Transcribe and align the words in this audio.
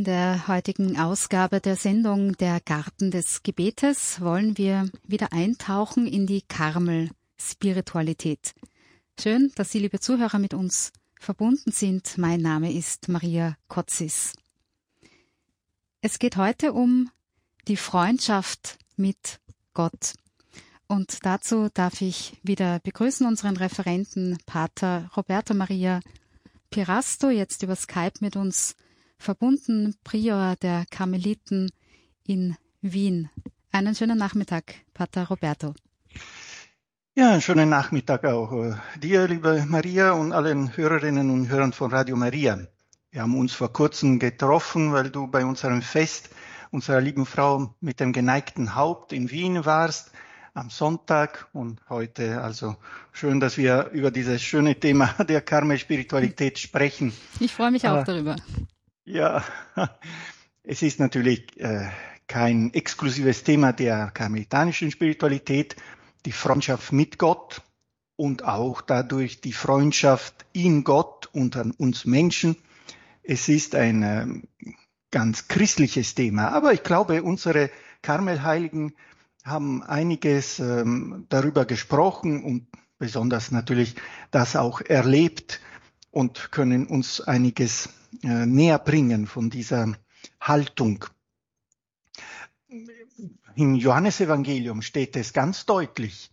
In 0.00 0.04
der 0.04 0.48
heutigen 0.48 0.98
Ausgabe 0.98 1.60
der 1.60 1.76
Sendung 1.76 2.32
Der 2.38 2.58
Garten 2.60 3.10
des 3.10 3.42
Gebetes 3.42 4.22
wollen 4.22 4.56
wir 4.56 4.88
wieder 5.06 5.34
eintauchen 5.34 6.06
in 6.06 6.26
die 6.26 6.40
Karmel-Spiritualität. 6.40 8.54
Schön, 9.20 9.52
dass 9.56 9.72
Sie, 9.72 9.78
liebe 9.78 10.00
Zuhörer, 10.00 10.38
mit 10.38 10.54
uns 10.54 10.94
verbunden 11.20 11.70
sind. 11.70 12.16
Mein 12.16 12.40
Name 12.40 12.72
ist 12.72 13.10
Maria 13.10 13.58
Kotzis. 13.68 14.32
Es 16.00 16.18
geht 16.18 16.38
heute 16.38 16.72
um 16.72 17.10
die 17.68 17.76
Freundschaft 17.76 18.78
mit 18.96 19.38
Gott. 19.74 20.14
Und 20.86 21.26
dazu 21.26 21.68
darf 21.74 22.00
ich 22.00 22.38
wieder 22.42 22.78
begrüßen 22.78 23.26
unseren 23.26 23.58
Referenten 23.58 24.38
Pater 24.46 25.10
Roberto 25.14 25.52
Maria 25.52 26.00
Pirasto, 26.70 27.28
jetzt 27.28 27.62
über 27.62 27.76
Skype 27.76 28.14
mit 28.20 28.36
uns 28.36 28.76
verbunden, 29.20 29.94
Prior 30.02 30.56
der 30.56 30.84
Karmeliten 30.90 31.70
in 32.26 32.56
Wien. 32.80 33.30
Einen 33.70 33.94
schönen 33.94 34.18
Nachmittag, 34.18 34.74
Pater 34.94 35.28
Roberto. 35.28 35.74
Ja, 37.14 37.32
einen 37.32 37.42
schönen 37.42 37.68
Nachmittag 37.68 38.24
auch 38.24 38.52
äh, 38.52 38.74
dir, 38.98 39.28
liebe 39.28 39.64
Maria, 39.68 40.12
und 40.12 40.32
allen 40.32 40.76
Hörerinnen 40.76 41.30
und 41.30 41.48
Hörern 41.48 41.72
von 41.72 41.90
Radio 41.92 42.16
Maria. 42.16 42.58
Wir 43.10 43.22
haben 43.22 43.36
uns 43.36 43.52
vor 43.52 43.72
kurzem 43.72 44.18
getroffen, 44.18 44.92
weil 44.92 45.10
du 45.10 45.26
bei 45.26 45.44
unserem 45.44 45.82
Fest 45.82 46.30
unserer 46.70 47.00
lieben 47.00 47.26
Frau 47.26 47.74
mit 47.80 48.00
dem 48.00 48.12
geneigten 48.12 48.74
Haupt 48.74 49.12
in 49.12 49.30
Wien 49.30 49.64
warst 49.64 50.12
am 50.54 50.70
Sonntag 50.70 51.48
und 51.52 51.80
heute. 51.88 52.40
Also 52.40 52.76
schön, 53.12 53.40
dass 53.40 53.56
wir 53.56 53.90
über 53.92 54.10
dieses 54.10 54.42
schöne 54.42 54.78
Thema 54.78 55.14
der 55.28 55.40
Karma-Spiritualität 55.40 56.58
sprechen. 56.58 57.12
Ich 57.38 57.52
freue 57.52 57.70
mich 57.70 57.86
auch 57.88 58.02
äh, 58.02 58.04
darüber. 58.04 58.36
Ja, 59.04 59.44
es 60.62 60.82
ist 60.82 61.00
natürlich 61.00 61.58
äh, 61.58 61.88
kein 62.26 62.72
exklusives 62.74 63.42
Thema 63.42 63.72
der 63.72 64.10
karmelitanischen 64.10 64.90
Spiritualität, 64.90 65.76
die 66.26 66.32
Freundschaft 66.32 66.92
mit 66.92 67.18
Gott 67.18 67.62
und 68.16 68.44
auch 68.44 68.82
dadurch 68.82 69.40
die 69.40 69.52
Freundschaft 69.52 70.46
in 70.52 70.84
Gott 70.84 71.28
und 71.32 71.56
an 71.56 71.70
uns 71.72 72.04
Menschen. 72.04 72.56
Es 73.22 73.48
ist 73.48 73.74
ein 73.74 74.02
äh, 74.02 74.26
ganz 75.10 75.48
christliches 75.48 76.14
Thema, 76.14 76.48
aber 76.48 76.72
ich 76.72 76.82
glaube, 76.82 77.22
unsere 77.22 77.70
Karmelheiligen 78.02 78.94
haben 79.44 79.82
einiges 79.82 80.58
ähm, 80.58 81.26
darüber 81.30 81.64
gesprochen 81.64 82.44
und 82.44 82.66
besonders 82.98 83.50
natürlich 83.50 83.94
das 84.30 84.54
auch 84.54 84.82
erlebt 84.82 85.60
und 86.10 86.52
können 86.52 86.86
uns 86.86 87.20
einiges 87.20 87.88
äh, 88.22 88.46
näher 88.46 88.78
bringen 88.78 89.26
von 89.26 89.50
dieser 89.50 89.94
Haltung. 90.40 91.04
Im 93.54 93.74
Johannesevangelium 93.74 94.82
steht 94.82 95.16
es 95.16 95.32
ganz 95.32 95.66
deutlich. 95.66 96.30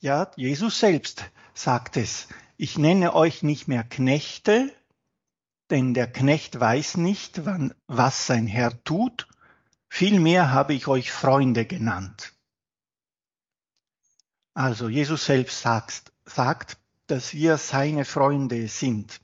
Ja, 0.00 0.30
Jesus 0.36 0.80
selbst 0.80 1.24
sagt 1.54 1.96
es. 1.96 2.28
Ich 2.56 2.78
nenne 2.78 3.14
euch 3.14 3.42
nicht 3.42 3.68
mehr 3.68 3.84
Knechte, 3.84 4.72
denn 5.70 5.94
der 5.94 6.10
Knecht 6.10 6.58
weiß 6.58 6.96
nicht, 6.96 7.44
wann, 7.44 7.74
was 7.86 8.26
sein 8.26 8.46
Herr 8.46 8.82
tut. 8.84 9.28
Vielmehr 9.88 10.52
habe 10.52 10.74
ich 10.74 10.86
euch 10.86 11.10
Freunde 11.10 11.66
genannt. 11.66 12.32
Also 14.54 14.88
Jesus 14.88 15.24
selbst 15.26 15.60
sagt, 15.60 16.12
sagt, 16.24 16.79
dass 17.10 17.34
wir 17.34 17.56
seine 17.58 18.04
Freunde 18.04 18.68
sind. 18.68 19.20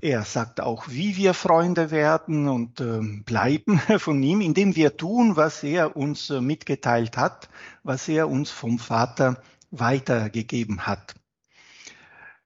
Er 0.00 0.22
sagt 0.22 0.60
auch, 0.60 0.88
wie 0.88 1.16
wir 1.16 1.34
Freunde 1.34 1.90
werden 1.90 2.48
und 2.48 2.80
äh, 2.80 3.00
bleiben 3.24 3.78
von 3.98 4.22
ihm, 4.22 4.40
indem 4.40 4.76
wir 4.76 4.96
tun, 4.96 5.36
was 5.36 5.64
er 5.64 5.96
uns 5.96 6.30
äh, 6.30 6.40
mitgeteilt 6.40 7.16
hat, 7.16 7.48
was 7.82 8.08
er 8.08 8.28
uns 8.28 8.50
vom 8.50 8.78
Vater 8.78 9.42
weitergegeben 9.70 10.86
hat. 10.86 11.14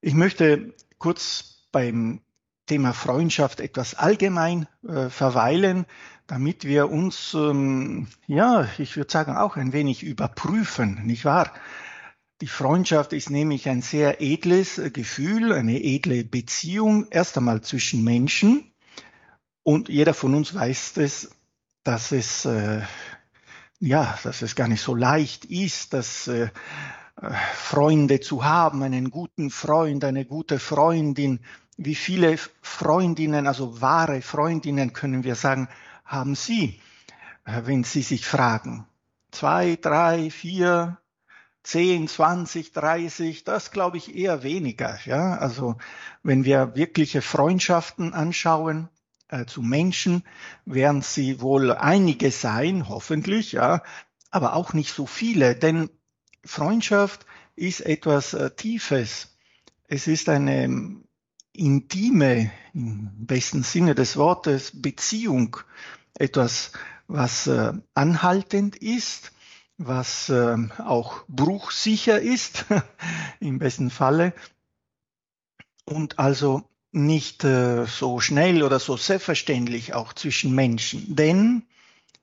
Ich 0.01 0.15
möchte 0.15 0.73
kurz 0.99 1.67
beim 1.73 2.21
Thema 2.67 2.95
Freundschaft 2.95 3.61
etwas 3.61 3.95
allgemein 3.95 4.67
äh, 4.89 5.11
verweilen, 5.11 5.85
damit 6.27 6.65
wir 6.65 6.91
uns, 6.91 7.35
ähm, 7.35 8.07
ja, 8.27 8.67
ich 8.79 8.97
würde 8.97 9.13
sagen, 9.13 9.37
auch 9.37 9.57
ein 9.57 9.73
wenig 9.73 10.03
überprüfen, 10.03 11.01
nicht 11.05 11.25
wahr? 11.25 11.53
Die 12.43 12.49
Freundschaft 12.49 13.13
ist 13.13 13.31
nämlich 13.31 13.69
ein 13.69 13.83
sehr 13.83 14.21
edles 14.21 14.81
Gefühl, 14.93 15.53
eine 15.53 15.81
edle 15.81 16.25
Beziehung, 16.25 17.07
erst 17.09 17.39
einmal 17.39 17.61
zwischen 17.61 18.03
Menschen. 18.03 18.73
Und 19.63 19.89
jeder 19.89 20.13
von 20.13 20.35
uns 20.35 20.53
weiß 20.53 20.97
es, 20.97 21.31
dass 21.85 22.11
es, 22.11 22.45
äh, 22.45 22.81
ja, 23.79 24.19
dass 24.25 24.43
es 24.43 24.57
gar 24.57 24.67
nicht 24.67 24.81
so 24.81 24.97
leicht 24.97 25.45
ist, 25.45 25.93
dass 25.93 26.27
äh, 26.27 26.49
Freunde 27.55 28.19
zu 28.19 28.45
haben, 28.45 28.83
einen 28.83 29.11
guten 29.11 29.49
Freund, 29.51 30.03
eine 30.03 30.25
gute 30.25 30.59
Freundin. 30.59 31.45
Wie 31.77 31.95
viele 31.95 32.41
Freundinnen, 32.61 33.47
also 33.47 33.81
wahre 33.81 34.21
Freundinnen, 34.21 34.93
können 34.93 35.23
wir 35.23 35.37
sagen, 35.37 35.69
haben 36.05 36.35
Sie, 36.35 36.81
äh, 37.45 37.63
wenn 37.67 37.85
Sie 37.85 38.03
sich 38.03 38.27
fragen? 38.27 38.85
Zwei, 39.31 39.79
drei, 39.81 40.29
vier, 40.29 40.99
10, 41.65 42.09
20, 42.09 42.73
30, 42.73 43.45
das 43.45 43.71
glaube 43.71 43.97
ich 43.97 44.15
eher 44.15 44.43
weniger. 44.43 44.99
Ja, 45.05 45.37
also 45.37 45.77
wenn 46.23 46.45
wir 46.45 46.75
wirkliche 46.75 47.23
Freundschaften 47.23 48.15
anschauen 48.15 48.89
äh, 49.29 49.47
zu 49.47 49.63
Menschen, 49.63 50.25
werden 50.65 51.03
sie 51.03 51.41
wohl 51.41 51.73
einige 51.73 52.31
sein, 52.31 52.89
hoffentlich, 52.89 53.53
ja, 53.53 53.83
aber 54.31 54.55
auch 54.55 54.73
nicht 54.73 54.93
so 54.93 55.07
viele, 55.07 55.55
denn 55.55 55.91
Freundschaft 56.45 57.27
ist 57.55 57.81
etwas 57.81 58.35
äh, 58.35 58.51
Tiefes. 58.51 59.37
Es 59.87 60.09
ist 60.09 60.29
eine 60.29 60.65
ähm, 60.65 61.05
intime, 61.53 62.51
im 62.75 63.11
besten 63.27 63.63
Sinne 63.63 63.95
des 63.95 64.17
Wortes, 64.17 64.73
Beziehung, 64.81 65.59
etwas, 66.15 66.73
was 67.07 67.47
äh, 67.47 67.73
anhaltend 67.95 68.77
ist 68.77 69.32
was 69.87 70.29
äh, 70.29 70.57
auch 70.79 71.25
bruchsicher 71.29 72.21
ist, 72.21 72.65
im 73.41 73.59
besten 73.59 73.91
Falle, 73.91 74.33
und 75.85 76.19
also 76.19 76.63
nicht 76.93 77.45
äh, 77.45 77.87
so 77.87 78.21
schnell 78.21 78.63
oder 78.63 78.79
so 78.79 78.97
selbstverständlich 78.97 79.95
auch 79.95 80.13
zwischen 80.13 80.55
Menschen. 80.55 81.17
Denn, 81.17 81.65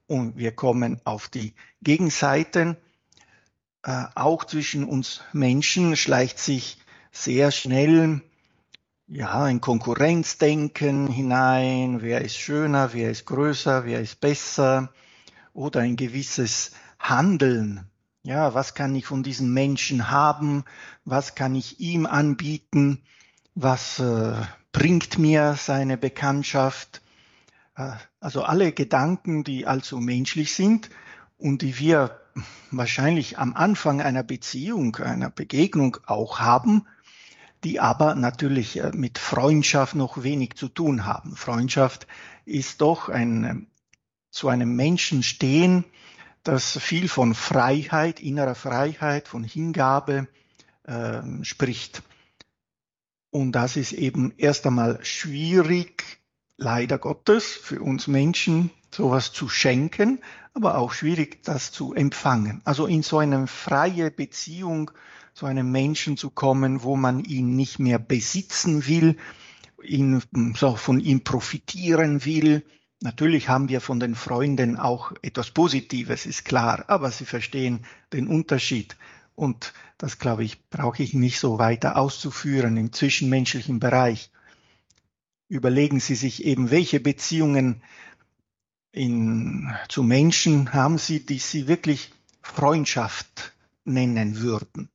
und 0.08 0.38
wir 0.38 0.52
kommen 0.52 1.02
auf 1.04 1.28
die 1.28 1.54
Gegenseiten, 1.82 2.78
äh, 3.84 4.06
auch 4.16 4.46
zwischen 4.46 4.84
uns 4.86 5.22
Menschen 5.34 5.96
schleicht 5.96 6.40
sich 6.40 6.78
sehr 7.12 7.52
schnell 7.52 8.22
ja, 9.08 9.44
ein 9.44 9.60
Konkurrenzdenken 9.60 11.08
hinein, 11.08 12.02
wer 12.02 12.22
ist 12.22 12.38
schöner, 12.38 12.94
wer 12.94 13.10
ist 13.10 13.26
größer, 13.26 13.84
wer 13.86 14.02
ist 14.02 14.20
besser, 14.22 14.94
oder 15.54 15.80
ein 15.80 15.96
gewisses 15.96 16.72
handeln. 17.00 17.90
Ja, 18.24 18.54
was 18.54 18.76
kann 18.76 18.94
ich 18.96 19.06
von 19.06 19.24
diesen 19.24 19.54
Menschen 19.54 20.12
haben? 20.12 20.66
Was 21.06 21.36
kann 21.36 21.56
ich 21.56 21.80
ihm 21.80 22.06
anbieten? 22.06 23.02
Was 23.56 24.00
äh, 24.00 24.34
bringt 24.72 25.18
mir 25.18 25.56
seine 25.58 25.98
Bekanntschaft? 25.98 27.02
Äh, 27.76 27.94
also 28.20 28.44
alle 28.44 28.72
Gedanken, 28.74 29.44
die 29.44 29.66
allzu 29.66 30.00
menschlich 30.00 30.54
sind 30.54 30.90
und 31.38 31.62
die 31.62 31.80
wir 31.80 32.20
wahrscheinlich 32.72 33.40
am 33.40 33.56
Anfang 33.56 34.02
einer 34.02 34.24
Beziehung, 34.24 34.96
einer 34.98 35.30
Begegnung 35.30 35.98
auch 36.06 36.40
haben, 36.40 36.86
die 37.64 37.80
aber 37.80 38.16
natürlich 38.16 38.80
äh, 38.80 38.92
mit 38.94 39.18
Freundschaft 39.18 39.96
noch 39.96 40.24
wenig 40.24 40.56
zu 40.56 40.68
tun 40.68 41.06
haben. 41.06 41.36
Freundschaft 41.36 42.08
ist 42.46 42.82
doch 42.82 43.10
ein 43.10 43.44
äh, 43.44 43.56
zu 44.32 44.48
einem 44.48 44.76
Menschen 44.76 45.24
stehen, 45.24 45.86
das 46.44 46.78
viel 46.78 47.08
von 47.08 47.36
Freiheit, 47.36 48.20
innerer 48.20 48.56
Freiheit, 48.56 49.28
von 49.28 49.44
Hingabe 49.44 50.28
äh, 50.84 51.22
spricht. 51.44 52.02
Und 53.32 53.52
das 53.52 53.76
ist 53.76 53.92
eben 53.92 54.34
erst 54.38 54.66
einmal 54.66 55.00
schwierig, 55.04 56.20
leider 56.58 56.98
Gottes, 56.98 57.46
für 57.46 57.82
uns 57.82 58.08
Menschen 58.08 58.72
sowas 58.92 59.32
zu 59.32 59.50
schenken, 59.50 60.20
aber 60.54 60.78
auch 60.78 60.94
schwierig, 60.94 61.44
das 61.44 61.72
zu 61.72 61.94
empfangen. 61.94 62.62
Also 62.66 62.88
in 62.88 63.04
so 63.04 63.20
eine 63.20 63.48
freie 63.48 64.10
Beziehung 64.10 64.92
zu 65.34 65.46
einem 65.46 65.72
Menschen 65.72 66.18
zu 66.18 66.32
kommen, 66.32 66.84
wo 66.84 66.96
man 66.96 67.24
ihn 67.24 67.56
nicht 67.56 67.80
mehr 67.80 68.00
besitzen 68.00 68.88
will, 68.88 69.16
ihn, 69.84 70.22
so 70.56 70.76
von 70.76 71.00
ihm 71.00 71.24
profitieren 71.24 72.26
will, 72.26 72.66
Natürlich 73.02 73.48
haben 73.48 73.70
wir 73.70 73.80
von 73.80 74.00
den 74.00 74.14
Freunden 74.14 74.78
auch 74.78 75.14
etwas 75.22 75.52
Positives, 75.52 76.26
ist 76.26 76.44
klar, 76.44 76.84
aber 76.88 77.12
sie 77.12 77.26
verstehen 77.26 77.86
den 78.12 78.28
Unterschied. 78.28 78.98
Und 79.36 79.74
das, 79.98 80.20
glaube 80.20 80.44
ich, 80.44 80.70
brauche 80.70 81.02
ich 81.02 81.14
nicht 81.14 81.40
so 81.40 81.60
weiter 81.60 81.96
auszuführen 81.96 82.76
im 82.76 82.92
zwischenmenschlichen 82.92 83.80
Bereich. 83.80 84.32
überlegen 85.48 86.00
Sie 86.00 86.16
sich 86.16 86.44
eben, 86.46 86.72
welche 86.72 87.00
Beziehungen 87.00 87.82
in, 88.92 89.74
zu 89.88 90.04
Menschen 90.04 90.74
haben 90.74 90.98
Sie, 90.98 91.26
die 91.26 91.40
Sie 91.40 91.68
wirklich 91.68 92.12
Freundschaft 92.42 93.54
nennen 93.84 94.40
würden 94.42 94.90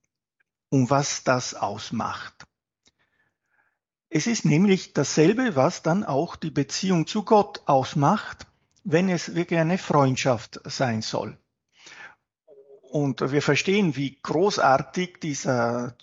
und 0.68 0.90
was 0.90 1.24
das 1.24 1.54
ausmacht. 1.54 2.46
Es 4.16 4.28
ist 4.28 4.44
nämlich 4.44 4.92
dasselbe, 4.92 5.56
was 5.56 5.82
dann 5.82 6.04
auch 6.04 6.36
die 6.36 6.52
Beziehung 6.52 7.08
zu 7.08 7.24
Gott 7.24 7.62
ausmacht, 7.66 8.46
wenn 8.84 9.08
es 9.08 9.34
wirklich 9.34 9.58
eine 9.58 9.76
Freundschaft 9.76 10.60
sein 10.66 11.02
soll. 11.02 11.36
Und 12.80 13.32
wir 13.32 13.42
verstehen, 13.42 13.96
wie 13.96 14.16
großartig 14.22 15.18
dieser, 15.20 15.96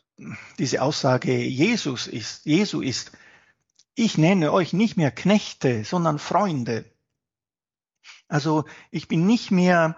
diese 0.60 0.82
Aussage 0.82 1.38
Jesus 1.38 2.08
ist, 2.08 2.46
Jesu 2.46 2.82
ist. 2.82 3.14
Ich 3.96 4.18
nenne 4.18 4.52
euch 4.52 4.74
nicht 4.74 4.98
mehr 4.98 5.12
Knechte, 5.12 5.86
sondern 5.86 6.20
Freunde. 6.20 6.84
Also 8.28 8.66
ich 8.90 9.08
bin 9.08 9.26
nicht 9.26 9.52
mehr 9.52 9.96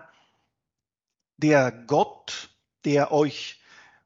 der 1.37 1.71
Gott, 1.71 2.51
der 2.85 3.11
euch 3.11 3.59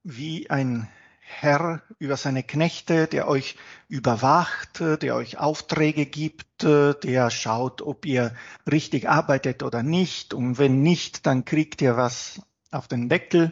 wie 0.03 0.49
ein 0.49 0.87
Herr 1.29 1.81
über 1.99 2.15
seine 2.15 2.41
Knechte, 2.41 3.05
der 3.05 3.27
euch 3.27 3.57
überwacht, 3.89 4.79
der 4.79 5.15
euch 5.15 5.37
Aufträge 5.37 6.05
gibt, 6.05 6.63
der 6.63 7.29
schaut, 7.29 7.81
ob 7.81 8.05
ihr 8.05 8.33
richtig 8.69 9.09
arbeitet 9.09 9.61
oder 9.61 9.83
nicht. 9.83 10.33
Und 10.33 10.57
wenn 10.57 10.81
nicht, 10.81 11.25
dann 11.27 11.43
kriegt 11.43 11.81
ihr 11.81 11.97
was 11.97 12.41
auf 12.71 12.87
den 12.87 13.09
Deckel 13.09 13.51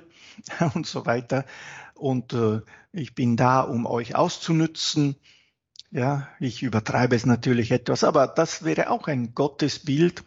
und 0.73 0.87
so 0.87 1.05
weiter. 1.05 1.45
Und 1.93 2.33
äh, 2.33 2.61
ich 2.91 3.13
bin 3.13 3.35
da, 3.35 3.61
um 3.61 3.85
euch 3.85 4.15
auszunützen. 4.15 5.17
Ja, 5.91 6.29
ich 6.39 6.63
übertreibe 6.63 7.15
es 7.15 7.25
natürlich 7.25 7.71
etwas, 7.71 8.03
aber 8.03 8.25
das 8.25 8.63
wäre 8.63 8.89
auch 8.89 9.07
ein 9.07 9.35
Gottesbild, 9.35 10.23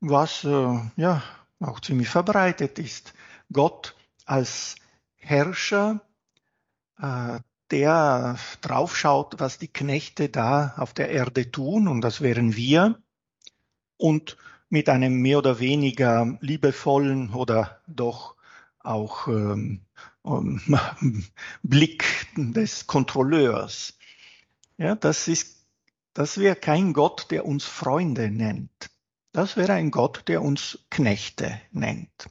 was 0.00 0.42
äh, 0.42 0.80
ja 0.96 1.22
auch 1.60 1.80
ziemlich 1.80 2.08
verbreitet 2.08 2.78
ist. 2.78 3.14
Gott 3.52 3.94
als 4.24 4.76
Herrscher, 5.16 6.00
der 7.70 8.38
draufschaut, 8.60 9.36
was 9.38 9.58
die 9.58 9.68
Knechte 9.68 10.28
da 10.28 10.74
auf 10.76 10.94
der 10.94 11.10
Erde 11.10 11.50
tun, 11.50 11.88
und 11.88 12.00
das 12.00 12.20
wären 12.20 12.56
wir, 12.56 13.00
und 13.96 14.36
mit 14.70 14.88
einem 14.88 15.14
mehr 15.14 15.38
oder 15.38 15.60
weniger 15.60 16.38
liebevollen 16.40 17.32
oder 17.32 17.80
doch 17.86 18.36
auch 18.80 19.28
ähm, 19.28 19.82
um, 20.22 20.60
Blick 21.62 22.04
des 22.36 22.86
Kontrolleurs. 22.86 23.98
Ja, 24.76 24.94
das 24.94 25.28
ist, 25.28 25.66
das 26.14 26.38
wäre 26.38 26.56
kein 26.56 26.92
Gott, 26.92 27.30
der 27.30 27.44
uns 27.44 27.64
Freunde 27.64 28.30
nennt. 28.30 28.90
Das 29.32 29.56
wäre 29.56 29.72
ein 29.72 29.90
Gott, 29.90 30.24
der 30.26 30.42
uns 30.42 30.78
Knechte 30.90 31.60
nennt. 31.70 32.28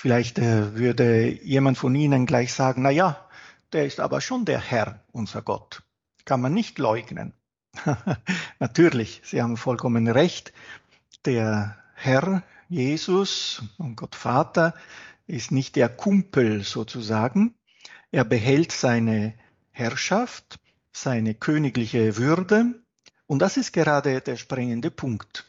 Vielleicht 0.00 0.38
äh, 0.38 0.76
würde 0.76 1.28
jemand 1.44 1.76
von 1.76 1.94
Ihnen 1.94 2.24
gleich 2.24 2.54
sagen, 2.54 2.80
na 2.80 2.88
ja, 2.88 3.28
der 3.74 3.84
ist 3.84 4.00
aber 4.00 4.22
schon 4.22 4.46
der 4.46 4.58
Herr, 4.58 5.04
unser 5.12 5.42
Gott. 5.42 5.82
Kann 6.24 6.40
man 6.40 6.54
nicht 6.54 6.78
leugnen. 6.78 7.34
Natürlich, 8.58 9.20
Sie 9.26 9.42
haben 9.42 9.58
vollkommen 9.58 10.08
recht. 10.08 10.54
Der 11.26 11.76
Herr 11.92 12.42
Jesus 12.70 13.62
und 13.76 13.96
Gott 13.96 14.14
Vater 14.14 14.72
ist 15.26 15.52
nicht 15.52 15.76
der 15.76 15.90
Kumpel 15.90 16.64
sozusagen. 16.64 17.54
Er 18.10 18.24
behält 18.24 18.72
seine 18.72 19.34
Herrschaft, 19.70 20.60
seine 20.92 21.34
königliche 21.34 22.16
Würde. 22.16 22.82
Und 23.26 23.40
das 23.40 23.58
ist 23.58 23.72
gerade 23.72 24.22
der 24.22 24.38
springende 24.38 24.90
Punkt. 24.90 25.44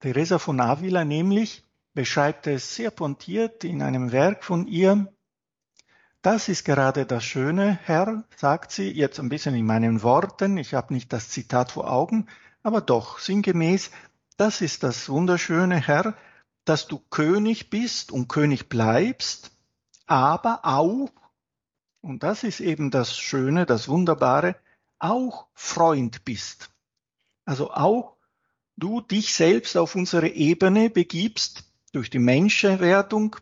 Teresa 0.00 0.38
von 0.38 0.62
Avila 0.62 1.04
nämlich 1.04 1.65
beschreibt 1.96 2.46
es 2.46 2.74
sehr 2.74 2.90
pontiert 2.90 3.64
in 3.64 3.82
einem 3.82 4.12
Werk 4.12 4.44
von 4.44 4.66
ihr. 4.66 5.10
Das 6.20 6.48
ist 6.50 6.64
gerade 6.64 7.06
das 7.06 7.24
Schöne, 7.24 7.78
Herr, 7.84 8.24
sagt 8.36 8.70
sie, 8.70 8.90
jetzt 8.90 9.18
ein 9.18 9.30
bisschen 9.30 9.54
in 9.54 9.64
meinen 9.64 10.02
Worten, 10.02 10.58
ich 10.58 10.74
habe 10.74 10.92
nicht 10.92 11.10
das 11.12 11.30
Zitat 11.30 11.72
vor 11.72 11.90
Augen, 11.90 12.26
aber 12.62 12.82
doch 12.82 13.18
sinngemäß, 13.18 13.90
das 14.36 14.60
ist 14.60 14.82
das 14.82 15.08
Wunderschöne, 15.08 15.78
Herr, 15.78 16.14
dass 16.66 16.86
du 16.86 16.98
König 16.98 17.70
bist 17.70 18.12
und 18.12 18.28
König 18.28 18.68
bleibst, 18.68 19.52
aber 20.06 20.60
auch, 20.64 21.10
und 22.02 22.22
das 22.22 22.44
ist 22.44 22.60
eben 22.60 22.90
das 22.90 23.16
Schöne, 23.16 23.64
das 23.64 23.88
Wunderbare, 23.88 24.56
auch 24.98 25.46
Freund 25.54 26.26
bist. 26.26 26.68
Also 27.46 27.70
auch 27.70 28.16
du 28.76 29.00
dich 29.00 29.32
selbst 29.32 29.78
auf 29.78 29.94
unsere 29.94 30.28
Ebene 30.28 30.90
begibst 30.90 31.65
durch 31.96 32.10
die 32.10 32.18
Menschenwerdung, 32.18 33.36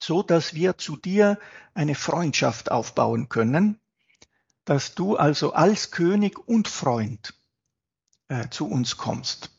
so 0.00 0.22
dass 0.22 0.54
wir 0.54 0.78
zu 0.78 0.96
dir 0.96 1.40
eine 1.74 1.96
Freundschaft 1.96 2.70
aufbauen 2.70 3.28
können, 3.28 3.80
dass 4.64 4.94
du 4.94 5.16
also 5.16 5.52
als 5.52 5.90
König 5.90 6.38
und 6.38 6.68
Freund 6.68 7.34
äh, 8.28 8.48
zu 8.50 8.68
uns 8.68 8.96
kommst. 8.96 9.50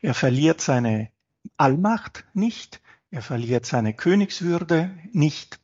Er 0.00 0.14
verliert 0.14 0.62
seine 0.62 1.10
Allmacht 1.58 2.24
nicht, 2.32 2.80
er 3.10 3.20
verliert 3.20 3.66
seine 3.66 3.92
Königswürde 3.92 4.96
nicht, 5.12 5.60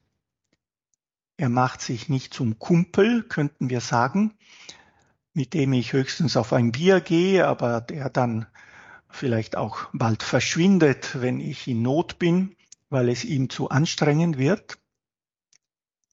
er 1.38 1.48
macht 1.48 1.80
sich 1.80 2.10
nicht 2.10 2.34
zum 2.34 2.58
Kumpel, 2.58 3.22
könnten 3.22 3.70
wir 3.70 3.80
sagen, 3.80 4.36
mit 5.32 5.54
dem 5.54 5.72
ich 5.72 5.94
höchstens 5.94 6.36
auf 6.36 6.52
ein 6.52 6.72
Bier 6.72 7.00
gehe, 7.00 7.48
aber 7.48 7.80
der 7.80 8.10
dann 8.10 8.46
vielleicht 9.12 9.56
auch 9.56 9.88
bald 9.92 10.22
verschwindet, 10.22 11.20
wenn 11.20 11.40
ich 11.40 11.68
in 11.68 11.82
Not 11.82 12.18
bin, 12.18 12.56
weil 12.90 13.08
es 13.08 13.24
ihm 13.24 13.48
zu 13.50 13.68
anstrengend 13.68 14.38
wird. 14.38 14.78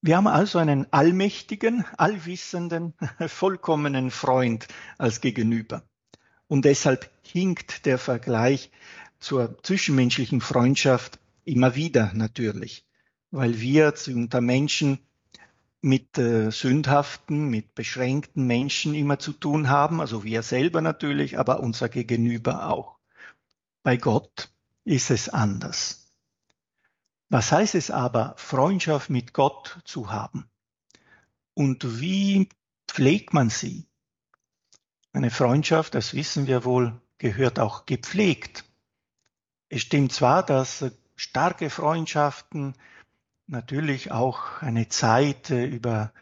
Wir 0.01 0.15
haben 0.15 0.27
also 0.27 0.59
einen 0.59 0.91
allmächtigen, 0.91 1.85
allwissenden, 1.97 2.93
vollkommenen 3.27 4.11
Freund 4.11 4.67
als 4.97 5.19
Gegenüber. 5.19 5.83
Und 6.47 6.65
deshalb 6.65 7.11
hinkt 7.21 7.85
der 7.85 7.97
Vergleich 7.97 8.71
zur 9.19 9.61
zwischenmenschlichen 9.61 10.41
Freundschaft 10.41 11.19
immer 11.44 11.75
wieder 11.75 12.11
natürlich, 12.13 12.85
weil 13.31 13.59
wir 13.59 13.94
unter 14.07 14.39
Menschen 14.39 14.99
mit 15.81 16.18
äh, 16.18 16.52
sündhaften, 16.52 17.50
mit 17.50 17.74
beschränkten 17.76 18.45
Menschen 18.45 18.94
immer 18.94 19.19
zu 19.19 19.31
tun 19.33 19.69
haben, 19.69 20.02
also 20.02 20.24
wir 20.24 20.44
selber 20.44 20.81
natürlich, 20.81 21.40
aber 21.40 21.62
unser 21.62 21.90
Gegenüber 21.90 22.69
auch. 22.69 22.98
Bei 23.83 23.95
Gott 23.98 24.52
ist 24.83 25.09
es 25.09 25.30
anders. 25.30 26.12
Was 27.30 27.52
heißt 27.52 27.76
es 27.76 27.92
aber, 27.92 28.33
Freundschaft 28.38 29.09
mit 29.09 29.33
Gott 29.33 29.80
zu 29.86 30.12
haben? 30.12 30.50
Und 31.54 32.02
wie 32.02 32.50
pflegt 32.88 33.33
man 33.33 33.50
sie? 33.50 33.86
Eine 35.14 35.31
Freundschaft, 35.31 35.95
das 35.95 36.14
wissen 36.14 36.48
wir 36.48 36.66
wohl, 36.66 37.00
gehört 37.18 37.59
auch 37.59 37.86
gepflegt. 37.86 38.66
Es 39.69 39.81
stimmt 39.81 40.12
zwar, 40.12 40.44
dass 40.44 40.86
starke 41.16 41.69
Freundschaften 41.69 42.76
natürlich 43.49 44.11
auch 44.11 44.61
eine 44.61 44.87
Zeit 44.89 45.49
äh, 45.49 45.65
über, 45.65 46.13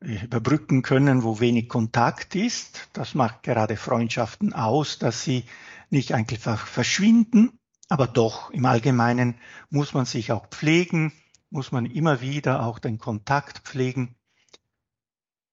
äh, 0.00 0.24
überbrücken 0.24 0.82
können, 0.82 1.22
wo 1.22 1.40
wenig 1.40 1.68
Kontakt 1.68 2.34
ist. 2.34 2.88
Das 2.92 3.14
macht 3.14 3.42
gerade 3.42 3.76
Freundschaften 3.76 4.52
aus, 4.52 4.98
dass 4.98 5.22
sie 5.22 5.44
nicht 5.90 6.14
einfach 6.14 6.66
verschwinden, 6.66 7.58
aber 7.88 8.06
doch 8.06 8.50
im 8.50 8.64
Allgemeinen 8.66 9.34
muss 9.70 9.94
man 9.94 10.04
sich 10.04 10.32
auch 10.32 10.46
pflegen, 10.48 11.12
muss 11.50 11.72
man 11.72 11.86
immer 11.86 12.20
wieder 12.20 12.64
auch 12.64 12.78
den 12.78 12.98
Kontakt 12.98 13.60
pflegen 13.60 14.14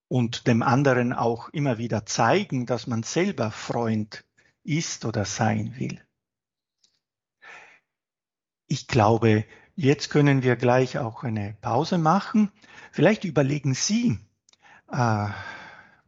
und 0.07 0.45
dem 0.45 0.61
anderen 0.61 1.13
auch 1.13 1.49
immer 1.49 1.77
wieder 1.77 2.05
zeigen, 2.05 2.65
dass 2.65 2.85
man 2.85 3.03
selber 3.03 3.51
Freund 3.51 4.25
ist 4.63 5.05
oder 5.05 5.25
sein 5.25 5.75
will. 5.77 6.01
Ich 8.67 8.87
glaube, 8.87 9.45
Jetzt 9.75 10.09
können 10.09 10.41
wir 10.41 10.55
gleich 10.55 10.97
auch 10.97 11.23
eine 11.23 11.57
Pause 11.61 11.97
machen. 11.97 12.51
Vielleicht 12.91 13.25
überlegen 13.25 13.73
Sie 13.73 14.17
äh, 14.89 15.27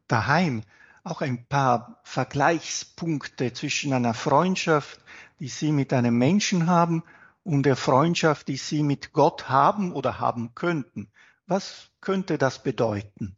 daheim 0.08 0.64
auch 1.04 1.22
ein 1.22 1.46
paar 1.48 2.00
Vergleichspunkte 2.04 3.52
zwischen 3.54 3.94
einer 3.94 4.14
Freundschaft, 4.14 5.02
die 5.40 5.50
Sie 5.50 5.72
mit 5.72 5.92
einem 5.94 6.18
Menschen 6.18 6.68
haben, 6.68 7.04
und 7.44 7.64
der 7.64 7.78
Freundschaft, 7.78 8.50
die 8.50 8.58
Sie 8.58 8.84
mit 8.84 9.14
Gott 9.14 9.48
haben 9.48 9.94
oder 9.94 10.20
haben 10.20 10.54
könnten. 10.54 11.10
Was 11.46 11.92
könnte 12.02 12.38
das 12.38 12.62
bedeuten? 12.62 13.38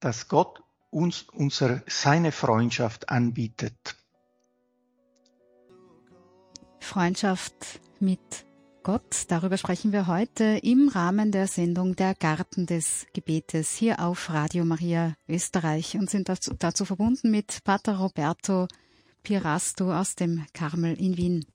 Dass 0.00 0.28
Gott 0.28 0.62
uns 0.88 1.22
unsere, 1.32 1.82
seine 1.86 2.32
Freundschaft 2.32 3.10
anbietet. 3.10 3.96
Freundschaft 6.80 7.80
mit 8.00 8.45
Gott, 8.86 9.24
darüber 9.26 9.56
sprechen 9.58 9.90
wir 9.90 10.06
heute 10.06 10.60
im 10.62 10.88
Rahmen 10.88 11.32
der 11.32 11.48
Sendung 11.48 11.96
Der 11.96 12.14
Garten 12.14 12.66
des 12.66 13.08
Gebetes 13.12 13.74
hier 13.74 13.98
auf 13.98 14.30
Radio 14.30 14.64
Maria 14.64 15.16
Österreich 15.26 15.96
und 15.96 16.08
sind 16.08 16.28
dazu, 16.28 16.54
dazu 16.56 16.84
verbunden 16.84 17.32
mit 17.32 17.64
Pater 17.64 17.96
Roberto 17.96 18.68
Pirasto 19.24 19.92
aus 19.92 20.14
dem 20.14 20.46
Karmel 20.52 20.94
in 21.00 21.16
Wien. 21.16 21.46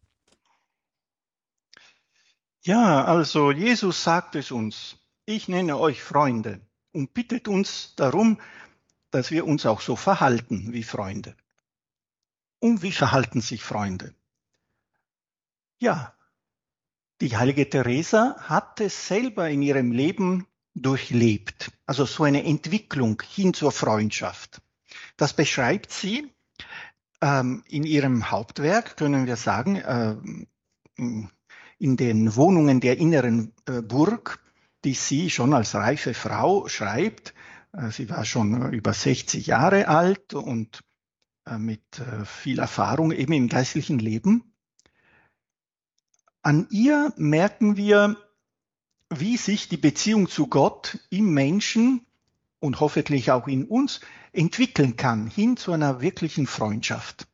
Ja, 2.64 3.06
also 3.06 3.54
Jesus 3.54 4.04
sagt 4.04 4.36
es 4.36 4.52
uns, 4.52 4.98
ich 5.24 5.48
nenne 5.48 5.78
euch 5.78 6.04
Freunde 6.04 6.60
und 6.92 7.14
bittet 7.14 7.48
uns 7.48 7.96
darum, 7.96 8.42
dass 9.10 9.32
wir 9.32 9.48
uns 9.48 9.66
auch 9.66 9.80
so 9.80 9.96
verhalten 9.96 10.74
wie 10.74 10.84
Freunde. 10.84 11.38
Und 12.60 12.82
wie 12.82 12.92
verhalten 12.92 13.40
sich 13.40 13.64
Freunde? 13.64 14.14
Ja, 15.80 16.14
die 17.22 17.38
heilige 17.38 17.70
Teresa 17.70 18.36
hat 18.40 18.82
es 18.82 19.08
selber 19.08 19.50
in 19.50 19.62
ihrem 19.62 19.92
Leben 19.92 20.48
durchlebt, 20.74 21.72
also 21.86 22.06
so 22.06 22.24
eine 22.24 22.44
Entwicklung 22.44 23.22
hin 23.22 23.54
zur 23.54 23.72
Freundschaft. 23.72 24.62
Das 25.18 25.34
beschreibt 25.34 25.92
sie 25.92 26.32
ähm, 27.22 27.64
in 27.68 27.84
ihrem 27.84 28.32
Hauptwerk, 28.32 28.98
können 28.98 29.28
wir 29.28 29.36
sagen, 29.36 29.76
äh, 29.76 30.16
in 31.78 31.98
den 31.98 32.36
Wohnungen 32.36 32.80
der 32.80 32.98
inneren 32.98 33.54
äh, 33.68 33.82
Burg, 33.82 34.40
die 34.84 34.94
sie 34.94 35.30
schon 35.30 35.54
als 35.54 35.76
reife 35.76 36.14
Frau 36.14 36.68
schreibt. 36.68 37.36
Äh, 37.74 37.92
sie 37.92 38.10
war 38.10 38.26
schon 38.26 38.72
über 38.74 38.94
60 38.94 39.46
Jahre 39.46 39.88
alt 39.88 40.34
und 40.34 40.82
äh, 41.46 41.58
mit 41.58 42.00
äh, 42.00 42.26
viel 42.26 42.60
Erfahrung 42.60 43.12
eben 43.12 43.34
im 43.34 43.48
geistlichen 43.48 44.00
Leben. 44.00 44.51
An 46.44 46.68
ihr 46.72 47.14
merken 47.18 47.78
wir, 47.78 48.18
wie 49.10 49.38
sich 49.38 49.70
die 49.70 49.78
Beziehung 49.78 50.28
zu 50.28 50.48
Gott 50.48 50.98
im 51.10 51.34
Menschen 51.34 52.06
und 52.60 52.80
hoffentlich 52.80 53.32
auch 53.32 53.48
in 53.48 53.66
uns 53.66 54.00
entwickeln 54.32 54.96
kann, 54.96 55.28
hin 55.28 55.58
zu 55.58 55.72
einer 55.72 56.02
wirklichen 56.02 56.48
Freundschaft. 56.48 57.28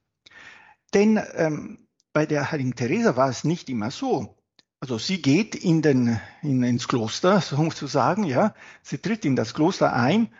Denn 0.94 1.22
ähm, 1.36 1.88
bei 2.12 2.26
der 2.26 2.52
Heiligen 2.52 2.76
Teresa 2.76 3.16
war 3.16 3.30
es 3.30 3.44
nicht 3.44 3.70
immer 3.70 3.92
so. 3.92 4.36
Also 4.80 4.98
sie 4.98 5.22
geht 5.22 5.56
in 5.56 5.82
den, 5.82 6.20
in, 6.42 6.64
ins 6.64 6.88
Kloster, 6.88 7.42
sozusagen, 7.42 8.24
ja. 8.24 8.54
Sie 8.82 8.98
tritt 8.98 9.24
in 9.24 9.36
das 9.36 9.54
Kloster 9.54 9.94
ein, 9.94 10.34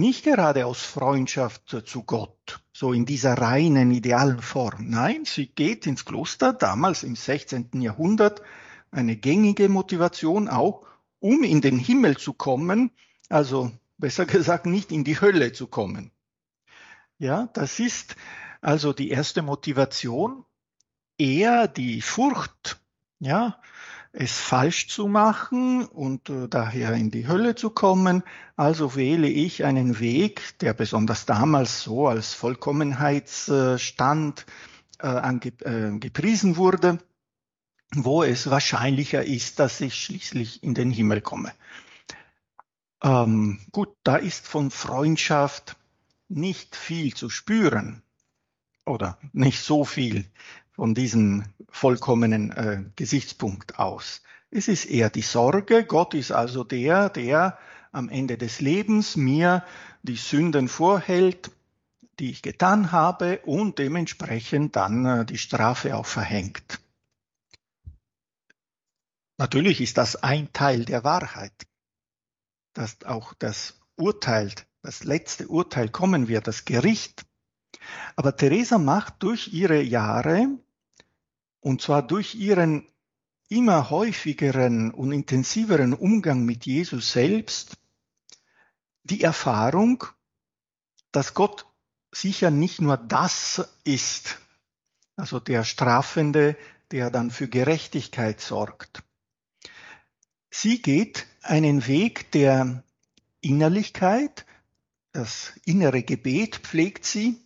nicht 0.00 0.24
gerade 0.24 0.66
aus 0.66 0.82
Freundschaft 0.82 1.76
zu 1.84 2.02
Gott, 2.02 2.60
so 2.72 2.92
in 2.92 3.06
dieser 3.06 3.34
reinen, 3.34 3.92
idealen 3.92 4.42
Form. 4.42 4.88
Nein, 4.88 5.24
sie 5.24 5.46
geht 5.46 5.86
ins 5.86 6.04
Kloster, 6.04 6.52
damals 6.52 7.04
im 7.04 7.14
16. 7.14 7.80
Jahrhundert, 7.80 8.42
eine 8.90 9.14
gängige 9.14 9.68
Motivation 9.68 10.48
auch, 10.48 10.86
um 11.20 11.44
in 11.44 11.60
den 11.60 11.78
Himmel 11.78 12.16
zu 12.16 12.32
kommen, 12.32 12.90
also 13.28 13.70
besser 13.98 14.26
gesagt 14.36 14.66
nicht 14.66 14.90
in 14.90 15.04
die 15.04 15.20
Hölle 15.20 15.52
zu 15.52 15.68
kommen. 15.68 16.10
Ja, 17.18 17.48
das 17.52 17.78
ist 17.78 18.16
also 18.62 18.92
die 18.92 19.10
erste 19.10 19.42
Motivation, 19.42 20.44
eher 21.18 21.68
die 21.68 22.00
Furcht, 22.00 22.80
ja, 23.18 23.60
es 24.12 24.38
falsch 24.38 24.88
zu 24.88 25.06
machen 25.06 25.84
und 25.84 26.28
äh, 26.30 26.48
daher 26.48 26.94
in 26.94 27.10
die 27.10 27.28
Hölle 27.28 27.54
zu 27.54 27.70
kommen. 27.70 28.22
Also 28.56 28.96
wähle 28.96 29.28
ich 29.28 29.64
einen 29.64 30.00
Weg, 30.00 30.58
der 30.58 30.74
besonders 30.74 31.26
damals 31.26 31.82
so 31.82 32.08
als 32.08 32.34
Vollkommenheitsstand 32.34 34.46
äh, 35.00 35.36
äh, 35.36 35.98
gepriesen 35.98 36.56
wurde, 36.56 36.98
wo 37.94 38.22
es 38.22 38.50
wahrscheinlicher 38.50 39.24
ist, 39.24 39.58
dass 39.60 39.80
ich 39.80 39.94
schließlich 39.94 40.62
in 40.62 40.74
den 40.74 40.90
Himmel 40.90 41.20
komme. 41.20 41.52
Ähm, 43.02 43.60
gut, 43.72 43.96
da 44.02 44.16
ist 44.16 44.46
von 44.46 44.70
Freundschaft 44.70 45.76
nicht 46.28 46.76
viel 46.76 47.14
zu 47.14 47.30
spüren 47.30 48.02
oder 48.84 49.18
nicht 49.32 49.60
so 49.60 49.84
viel 49.84 50.26
von 50.80 50.94
diesem 50.94 51.44
vollkommenen 51.68 52.52
äh, 52.52 52.82
Gesichtspunkt 52.96 53.78
aus. 53.78 54.22
Es 54.50 54.66
ist 54.66 54.86
eher 54.86 55.10
die 55.10 55.20
Sorge. 55.20 55.84
Gott 55.84 56.14
ist 56.14 56.32
also 56.32 56.64
der, 56.64 57.10
der 57.10 57.58
am 57.92 58.08
Ende 58.08 58.38
des 58.38 58.62
Lebens 58.62 59.14
mir 59.14 59.62
die 60.02 60.16
Sünden 60.16 60.68
vorhält, 60.68 61.50
die 62.18 62.30
ich 62.30 62.40
getan 62.40 62.92
habe 62.92 63.40
und 63.40 63.78
dementsprechend 63.78 64.74
dann 64.74 65.04
äh, 65.04 65.26
die 65.26 65.36
Strafe 65.36 65.94
auch 65.94 66.06
verhängt. 66.06 66.80
Natürlich 69.36 69.82
ist 69.82 69.98
das 69.98 70.16
ein 70.16 70.50
Teil 70.54 70.86
der 70.86 71.04
Wahrheit, 71.04 71.52
dass 72.72 73.04
auch 73.04 73.34
das 73.34 73.78
Urteil, 73.96 74.50
das 74.80 75.04
letzte 75.04 75.46
Urteil 75.46 75.90
kommen 75.90 76.26
wird, 76.26 76.46
das 76.46 76.64
Gericht. 76.64 77.26
Aber 78.16 78.34
Theresa 78.34 78.78
macht 78.78 79.22
durch 79.22 79.52
ihre 79.52 79.82
Jahre 79.82 80.58
und 81.60 81.82
zwar 81.82 82.02
durch 82.02 82.34
ihren 82.34 82.86
immer 83.48 83.90
häufigeren 83.90 84.90
und 84.92 85.12
intensiveren 85.12 85.92
Umgang 85.92 86.44
mit 86.44 86.66
Jesus 86.66 87.12
selbst 87.12 87.76
die 89.02 89.22
Erfahrung, 89.22 90.04
dass 91.10 91.34
Gott 91.34 91.66
sicher 92.12 92.50
nicht 92.50 92.80
nur 92.80 92.96
das 92.96 93.68
ist, 93.84 94.38
also 95.16 95.40
der 95.40 95.64
Strafende, 95.64 96.56
der 96.90 97.10
dann 97.10 97.30
für 97.30 97.48
Gerechtigkeit 97.48 98.40
sorgt. 98.40 99.02
Sie 100.50 100.82
geht 100.82 101.26
einen 101.42 101.86
Weg 101.86 102.32
der 102.32 102.82
Innerlichkeit, 103.40 104.46
das 105.12 105.52
innere 105.64 106.02
Gebet 106.02 106.56
pflegt 106.56 107.04
sie, 107.04 107.40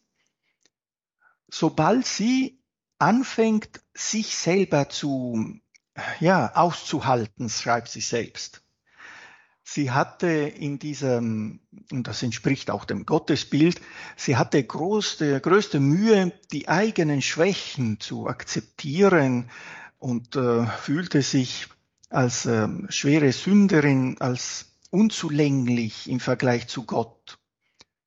sobald 1.49 2.07
sie 2.07 2.59
anfängt, 2.99 3.81
sich 3.95 4.37
selber 4.37 4.89
zu, 4.89 5.59
ja, 6.21 6.53
auszuhalten, 6.55 7.49
schreibt 7.49 7.89
sie 7.89 8.01
selbst. 8.01 8.63
Sie 9.67 9.91
hatte 9.91 10.29
in 10.29 10.79
diesem, 10.79 11.61
und 11.91 12.07
das 12.07 12.23
entspricht 12.23 12.71
auch 12.71 12.85
dem 12.85 13.07
Gottesbild, 13.07 13.81
sie 14.15 14.37
hatte 14.37 14.63
große, 14.63 15.41
größte 15.41 15.81
Mühe, 15.81 16.33
die 16.53 16.69
eigenen 16.69 17.23
Schwächen 17.23 17.99
zu 17.99 18.29
akzeptieren 18.29 19.51
und 19.99 20.37
äh, 20.37 20.67
fühlte 20.67 21.23
sich 21.23 21.69
als 22.11 22.45
äh, 22.45 22.69
schwere 22.91 23.33
Sünderin, 23.33 24.17
als 24.21 24.67
unzulänglich 24.91 26.11
im 26.11 26.21
Vergleich 26.21 26.69
zu 26.69 26.85
Gott. 26.85 27.39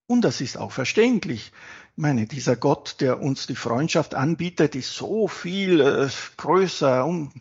Und 0.06 0.22
das 0.22 0.40
ist 0.42 0.58
auch 0.58 0.72
verständlich. 0.72 1.52
Meine, 2.00 2.28
dieser 2.28 2.56
Gott, 2.56 2.98
der 3.00 3.20
uns 3.24 3.48
die 3.48 3.56
Freundschaft 3.56 4.14
anbietet, 4.14 4.76
ist 4.76 4.94
so 4.94 5.28
viel 5.28 5.82
äh, 5.82 6.08
größer 6.38 7.04
und, 7.04 7.34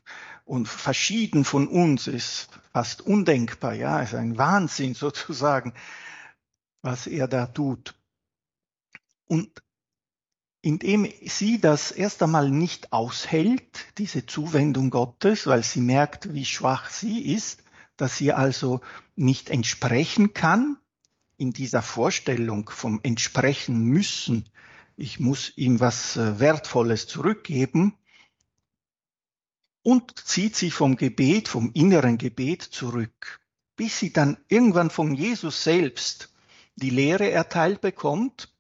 und 0.46 0.66
verschieden 0.66 1.44
von 1.44 1.68
uns, 1.68 2.06
ist 2.06 2.48
fast 2.72 3.02
undenkbar, 3.02 3.75
ja, 3.75 4.00
ist 4.00 4.14
ein 4.14 4.38
Wahnsinn 4.38 4.94
sozusagen, 4.94 5.75
was 6.80 7.06
er 7.06 7.28
da 7.28 7.44
tut. 7.44 7.94
Und 9.26 9.62
indem 10.62 11.06
sie 11.26 11.60
das 11.60 11.90
erst 11.90 12.22
einmal 12.22 12.50
nicht 12.50 12.94
aushält, 12.94 13.98
diese 13.98 14.25
Zuwendung 14.25 14.88
Gottes, 14.88 15.46
weil 15.46 15.64
sie 15.64 15.82
merkt, 15.82 16.32
wie 16.32 16.46
schwach 16.46 16.88
sie 16.88 17.30
ist, 17.30 17.62
dass 17.98 18.16
sie 18.16 18.32
also 18.32 18.80
nicht 19.16 19.50
entsprechen 19.50 20.32
kann, 20.32 20.78
in 21.37 21.52
dieser 21.52 21.83
Vorstellung 21.83 22.71
vom 22.71 23.00
Entsprechen 23.02 23.85
müssen, 23.85 24.49
ich 24.97 25.21
muss 25.21 25.52
ihm 25.57 25.81
was 25.81 26.16
äh, 26.16 26.40
Wertvolles 26.40 27.07
zurückgeben, 27.07 27.95
und 29.87 30.19
zieht 30.19 30.57
sich 30.57 30.75
vom 30.75 30.97
Gebet, 30.97 31.47
vom 31.47 31.71
inneren 31.73 32.19
Gebet 32.19 32.62
zurück, 32.62 33.38
bis 33.76 34.00
sie 34.00 34.12
dann 34.12 34.37
irgendwann 34.49 34.90
von 34.90 35.14
Jesus 35.14 35.62
selbst 35.62 36.35
die 36.75 36.90
Lehre 36.90 37.31
erteilt 37.31 37.83
bekommt. 37.83 38.52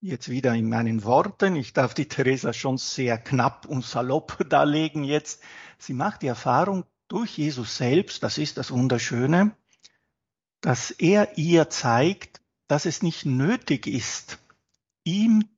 Jetzt 0.00 0.28
wieder 0.28 0.54
in 0.54 0.68
meinen 0.68 1.02
Worten, 1.02 1.56
ich 1.56 1.72
darf 1.72 1.92
die 1.92 2.06
Theresa 2.06 2.52
schon 2.52 2.78
sehr 2.78 3.18
knapp 3.18 3.66
und 3.66 3.84
salopp 3.84 4.44
darlegen 4.48 5.02
jetzt. 5.02 5.42
Sie 5.76 5.92
macht 5.92 6.22
die 6.22 6.28
Erfahrung 6.28 6.84
durch 7.08 7.36
Jesus 7.36 7.76
selbst, 7.76 8.22
das 8.22 8.38
ist 8.38 8.58
das 8.58 8.70
Wunderschöne, 8.70 9.56
dass 10.66 10.90
er 10.90 11.38
ihr 11.38 11.70
zeigt, 11.70 12.40
dass 12.66 12.86
es 12.86 13.00
nicht 13.00 13.24
nötig 13.24 13.86
ist, 13.86 14.40
ihm 15.04 15.48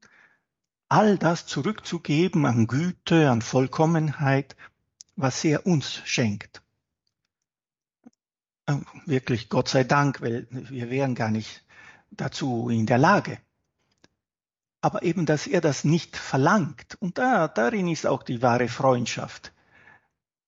all 0.90 1.16
das 1.16 1.46
zurückzugeben 1.46 2.44
an 2.44 2.66
Güte, 2.66 3.30
an 3.30 3.40
Vollkommenheit, 3.40 4.54
was 5.16 5.42
er 5.44 5.64
uns 5.64 6.02
schenkt. 6.04 6.60
Äh, 8.66 8.76
wirklich, 9.06 9.48
Gott 9.48 9.70
sei 9.70 9.82
Dank, 9.82 10.20
weil 10.20 10.46
wir 10.50 10.90
wären 10.90 11.14
gar 11.14 11.30
nicht 11.30 11.64
dazu 12.10 12.68
in 12.68 12.84
der 12.84 12.98
Lage. 12.98 13.38
Aber 14.82 15.04
eben, 15.04 15.24
dass 15.24 15.46
er 15.46 15.62
das 15.62 15.84
nicht 15.84 16.18
verlangt. 16.18 16.98
Und 17.00 17.16
da, 17.16 17.48
darin 17.48 17.88
ist 17.88 18.06
auch 18.06 18.22
die 18.22 18.42
wahre 18.42 18.68
Freundschaft. 18.68 19.54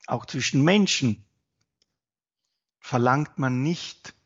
auch 0.07 0.27
zwischen 0.27 0.63
Menschen, 0.63 1.25
verlangt 2.79 3.39
man 3.39 3.63
nicht 3.63 4.20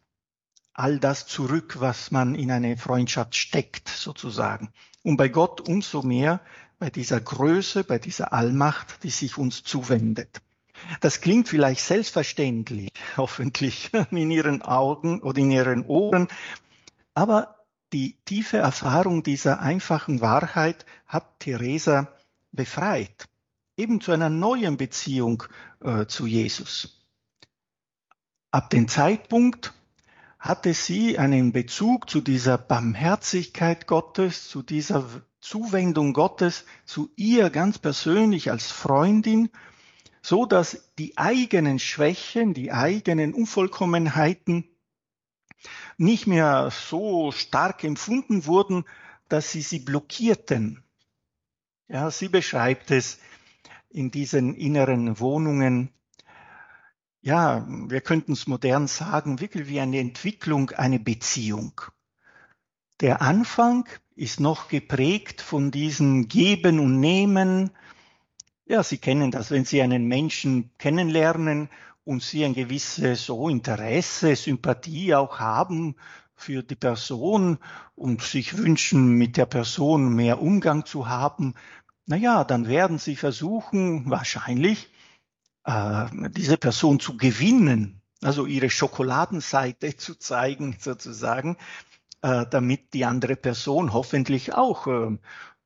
all 0.75 0.99
das 0.99 1.27
zurück, 1.27 1.77
was 1.79 2.11
man 2.11 2.35
in 2.35 2.51
eine 2.51 2.77
Freundschaft 2.77 3.37
steckt, 3.37 3.89
sozusagen. 3.89 4.71
Und 5.03 5.17
bei 5.17 5.29
Gott 5.29 5.61
umso 5.61 6.03
mehr 6.03 6.41
bei 6.79 6.91
dieser 6.91 7.21
Größe, 7.21 7.85
bei 7.85 7.99
dieser 7.99 8.33
Allmacht, 8.33 9.03
die 9.05 9.11
sich 9.11 9.39
uns 9.39 9.63
zuwendet. 9.63 10.43
Das 11.01 11.21
klingt 11.21 11.49
vielleicht 11.49 11.81
selbstverständlich, 11.81 12.91
hoffentlich 13.17 13.91
in 14.11 14.31
Ihren 14.31 14.63
Augen 14.63 15.23
oder 15.23 15.39
in 15.39 15.51
Ihren 15.51 15.87
Ohren, 15.87 16.29
aber 17.15 17.65
die 17.93 18.17
tiefe 18.25 18.57
Erfahrung 18.57 19.23
dieser 19.23 19.61
einfachen 19.61 20.21
Wahrheit 20.21 20.85
hat 21.07 21.39
Theresa 21.39 22.13
befreit, 22.51 23.29
eben 23.77 24.01
zu 24.01 24.11
einer 24.11 24.31
neuen 24.31 24.77
Beziehung 24.77 25.45
äh, 25.81 26.07
zu 26.07 26.27
Jesus. 26.27 27.07
Ab 28.51 28.71
dem 28.71 28.89
Zeitpunkt 28.89 29.73
hatte 30.45 30.75
sie 30.75 31.19
einen 31.19 31.53
Bezug 31.53 32.11
zu 32.11 32.21
dieser 32.21 32.59
Barmherzigkeit 32.59 33.87
Gottes, 33.87 34.47
zu 34.47 34.63
dieser 34.63 35.23
Zuwendung 35.41 36.13
Gottes 36.13 36.67
zu 36.85 37.11
ihr 37.17 37.49
ganz 37.49 37.79
persönlich 37.79 38.51
als 38.51 38.71
Freundin, 38.71 39.49
so 40.21 40.45
dass 40.45 40.93
die 40.99 41.17
eigenen 41.17 41.79
Schwächen, 41.79 42.53
die 42.53 42.73
eigenen 42.73 43.33
Unvollkommenheiten 43.33 44.69
nicht 45.97 46.27
mehr 46.27 46.71
so 46.71 47.33
stark 47.33 47.83
empfunden 47.83 48.45
wurden, 48.45 48.85
dass 49.31 49.51
sie 49.51 49.63
sie 49.63 49.79
blockierten. 49.79 50.85
Ja, 51.89 52.11
sie 52.11 52.29
beschreibt 52.29 52.91
es 52.91 53.19
in 53.89 54.11
diesen 54.11 54.55
inneren 54.55 55.19
Wohnungen. 55.21 55.89
Ja, 57.27 57.67
wir 57.67 58.03
könnten 58.03 58.33
es 58.33 58.47
modern 58.47 58.87
sagen, 58.87 59.41
wirklich 59.41 59.67
wie 59.67 59.81
eine 59.81 59.99
Entwicklung, 59.99 60.73
eine 60.73 60.99
Beziehung. 61.01 61.81
Der 63.01 63.23
Anfang 63.23 63.89
ist 64.15 64.41
noch 64.41 64.69
geprägt 64.69 65.41
von 65.41 65.71
diesem 65.71 66.29
Geben 66.29 66.79
und 66.79 67.01
Nehmen. 67.01 67.71
Ja, 68.67 68.83
Sie 68.83 68.99
kennen 68.99 69.31
das, 69.31 69.51
wenn 69.51 69.65
Sie 69.65 69.81
einen 69.81 70.07
Menschen 70.07 70.71
kennenlernen 70.77 71.71
und 72.05 72.23
Sie 72.23 72.45
ein 72.45 72.53
gewisses 72.53 73.25
so 73.25 73.49
Interesse, 73.49 74.37
Sympathie 74.37 75.15
auch 75.15 75.41
haben 75.41 75.97
für 76.35 76.63
die 76.63 76.77
Person 76.77 77.57
und 77.95 78.21
sich 78.21 78.59
wünschen, 78.59 79.13
mit 79.13 79.39
der 79.39 79.47
Person 79.47 80.15
mehr 80.15 80.43
Umgang 80.43 80.85
zu 80.85 81.09
haben, 81.09 81.55
na 82.05 82.17
ja, 82.17 82.45
dann 82.45 82.69
werden 82.69 82.99
Sie 82.99 83.17
versuchen, 83.17 84.11
wahrscheinlich, 84.11 84.91
äh, 85.65 86.07
diese 86.31 86.57
Person 86.57 87.01
zu 87.01 87.17
gewinnen, 87.17 88.03
also 88.23 88.47
ihre 88.47 88.71
Schokoladenseite 88.71 89.97
zu 89.97 90.15
zeigen, 90.17 90.77
sozusagen, 90.79 91.57
äh, 92.23 92.47
damit 92.51 92.95
die 92.95 93.05
andere 93.05 93.37
Person 93.37 93.93
hoffentlich 93.93 94.55
auch 94.55 94.87
äh, 94.87 95.19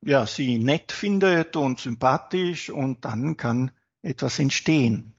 ja, 0.02 0.26
sie 0.26 0.58
nett 0.58 0.92
findet 0.92 1.56
und 1.56 1.80
sympathisch 1.80 2.70
und 2.70 3.04
dann 3.04 3.36
kann 3.36 3.70
etwas 4.02 4.38
entstehen. 4.38 5.14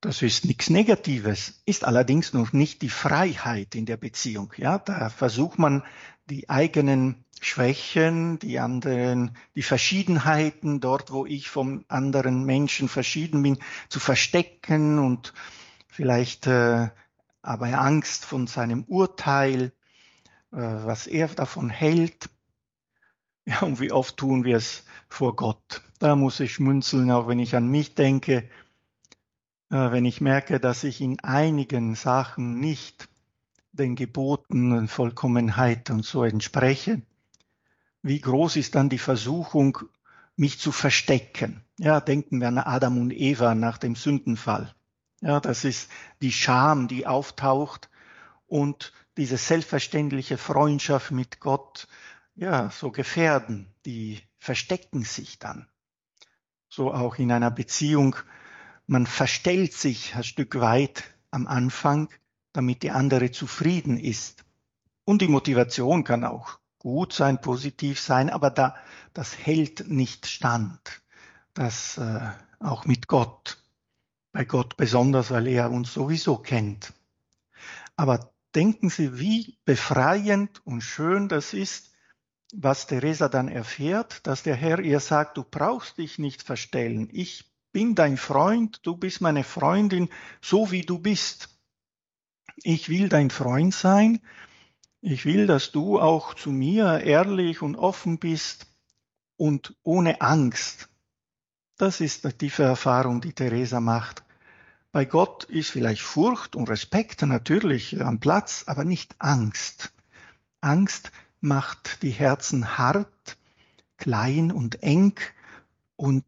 Das 0.00 0.22
ist 0.22 0.46
nichts 0.46 0.70
Negatives, 0.70 1.60
ist 1.66 1.84
allerdings 1.84 2.32
noch 2.32 2.54
nicht 2.54 2.80
die 2.80 2.88
Freiheit 2.88 3.74
in 3.74 3.84
der 3.84 3.98
Beziehung. 3.98 4.50
Ja, 4.56 4.78
da 4.78 5.10
versucht 5.10 5.58
man 5.58 5.84
die 6.30 6.48
eigenen 6.48 7.24
Schwächen, 7.42 8.38
die 8.38 8.58
anderen, 8.58 9.36
die 9.54 9.62
Verschiedenheiten 9.62 10.80
dort, 10.80 11.12
wo 11.12 11.26
ich 11.26 11.50
vom 11.50 11.84
anderen 11.88 12.44
Menschen 12.44 12.88
verschieden 12.88 13.42
bin, 13.42 13.58
zu 13.90 14.00
verstecken 14.00 14.98
und 14.98 15.34
vielleicht 15.88 16.46
äh, 16.46 16.88
aber 17.42 17.66
Angst 17.78 18.24
von 18.24 18.46
seinem 18.46 18.84
Urteil, 18.84 19.72
äh, 20.52 20.56
was 20.56 21.08
er 21.08 21.28
davon 21.28 21.68
hält. 21.68 22.30
Ja, 23.44 23.60
und 23.60 23.80
wie 23.80 23.92
oft 23.92 24.16
tun 24.16 24.44
wir 24.44 24.56
es 24.56 24.84
vor 25.08 25.36
Gott? 25.36 25.82
Da 25.98 26.16
muss 26.16 26.40
ich 26.40 26.54
schmunzeln, 26.54 27.10
auch 27.10 27.28
wenn 27.28 27.38
ich 27.38 27.54
an 27.54 27.68
mich 27.68 27.94
denke 27.94 28.48
wenn 29.70 30.04
ich 30.04 30.20
merke, 30.20 30.60
dass 30.60 30.84
ich 30.84 31.00
in 31.00 31.20
einigen 31.20 31.94
Sachen 31.94 32.58
nicht 32.58 33.08
den 33.72 33.94
Geboten 33.94 34.72
und 34.72 34.88
Vollkommenheit 34.88 35.90
und 35.90 36.04
so 36.04 36.24
entspreche, 36.24 37.00
wie 38.02 38.20
groß 38.20 38.56
ist 38.56 38.74
dann 38.74 38.88
die 38.88 38.98
Versuchung, 38.98 39.78
mich 40.36 40.58
zu 40.58 40.72
verstecken? 40.72 41.62
Ja, 41.78 42.00
denken 42.00 42.40
wir 42.40 42.48
an 42.48 42.58
Adam 42.58 42.98
und 42.98 43.12
Eva 43.12 43.54
nach 43.54 43.78
dem 43.78 43.94
Sündenfall. 43.94 44.74
Ja, 45.20 45.38
das 45.38 45.64
ist 45.64 45.90
die 46.20 46.32
Scham, 46.32 46.88
die 46.88 47.06
auftaucht 47.06 47.90
und 48.46 48.92
diese 49.16 49.36
selbstverständliche 49.36 50.38
Freundschaft 50.38 51.10
mit 51.10 51.40
Gott, 51.40 51.88
ja, 52.34 52.70
so 52.70 52.90
gefährden. 52.90 53.66
Die 53.84 54.20
verstecken 54.38 55.04
sich 55.04 55.38
dann. 55.38 55.68
So 56.68 56.92
auch 56.92 57.16
in 57.18 57.30
einer 57.30 57.50
Beziehung 57.50 58.16
man 58.90 59.06
verstellt 59.06 59.72
sich 59.72 60.16
ein 60.16 60.24
Stück 60.24 60.58
weit 60.58 61.04
am 61.30 61.46
Anfang, 61.46 62.08
damit 62.52 62.82
die 62.82 62.90
andere 62.90 63.30
zufrieden 63.30 63.96
ist. 63.96 64.44
Und 65.04 65.22
die 65.22 65.28
Motivation 65.28 66.02
kann 66.02 66.24
auch 66.24 66.58
gut 66.80 67.12
sein, 67.12 67.40
positiv 67.40 68.00
sein, 68.00 68.30
aber 68.30 68.50
da, 68.50 68.74
das 69.14 69.38
hält 69.38 69.88
nicht 69.88 70.26
stand. 70.26 70.80
Das 71.54 71.98
äh, 71.98 72.30
auch 72.58 72.84
mit 72.84 73.06
Gott. 73.06 73.62
Bei 74.32 74.44
Gott 74.44 74.76
besonders, 74.76 75.30
weil 75.30 75.46
er 75.46 75.70
uns 75.70 75.94
sowieso 75.94 76.38
kennt. 76.38 76.92
Aber 77.94 78.32
denken 78.56 78.90
Sie, 78.90 79.20
wie 79.20 79.56
befreiend 79.64 80.66
und 80.66 80.80
schön 80.80 81.28
das 81.28 81.54
ist, 81.54 81.92
was 82.52 82.88
Theresa 82.88 83.28
dann 83.28 83.46
erfährt, 83.46 84.26
dass 84.26 84.42
der 84.42 84.56
Herr 84.56 84.80
ihr 84.80 84.98
sagt, 84.98 85.36
du 85.36 85.44
brauchst 85.44 85.98
dich 85.98 86.18
nicht 86.18 86.42
verstellen. 86.42 87.08
Ich 87.12 87.49
bin 87.72 87.94
dein 87.94 88.16
Freund, 88.16 88.80
du 88.82 88.96
bist 88.96 89.20
meine 89.20 89.44
Freundin, 89.44 90.08
so 90.40 90.70
wie 90.70 90.82
du 90.82 90.98
bist. 90.98 91.48
Ich 92.62 92.88
will 92.88 93.08
dein 93.08 93.30
Freund 93.30 93.74
sein. 93.74 94.20
Ich 95.00 95.24
will, 95.24 95.46
dass 95.46 95.72
du 95.72 95.98
auch 95.98 96.34
zu 96.34 96.50
mir 96.50 97.00
ehrlich 97.00 97.62
und 97.62 97.76
offen 97.76 98.18
bist 98.18 98.66
und 99.36 99.74
ohne 99.82 100.20
Angst. 100.20 100.90
Das 101.78 102.00
ist 102.00 102.24
die 102.24 102.32
tiefe 102.32 102.64
Erfahrung, 102.64 103.22
die 103.22 103.32
Theresa 103.32 103.80
macht. 103.80 104.22
Bei 104.92 105.04
Gott 105.04 105.44
ist 105.44 105.70
vielleicht 105.70 106.02
Furcht 106.02 106.56
und 106.56 106.68
Respekt 106.68 107.22
natürlich 107.22 107.98
am 108.02 108.20
Platz, 108.20 108.64
aber 108.66 108.84
nicht 108.84 109.14
Angst. 109.18 109.92
Angst 110.60 111.12
macht 111.40 112.02
die 112.02 112.10
Herzen 112.10 112.76
hart, 112.76 113.38
klein 113.96 114.52
und 114.52 114.82
eng 114.82 115.18
und 115.96 116.24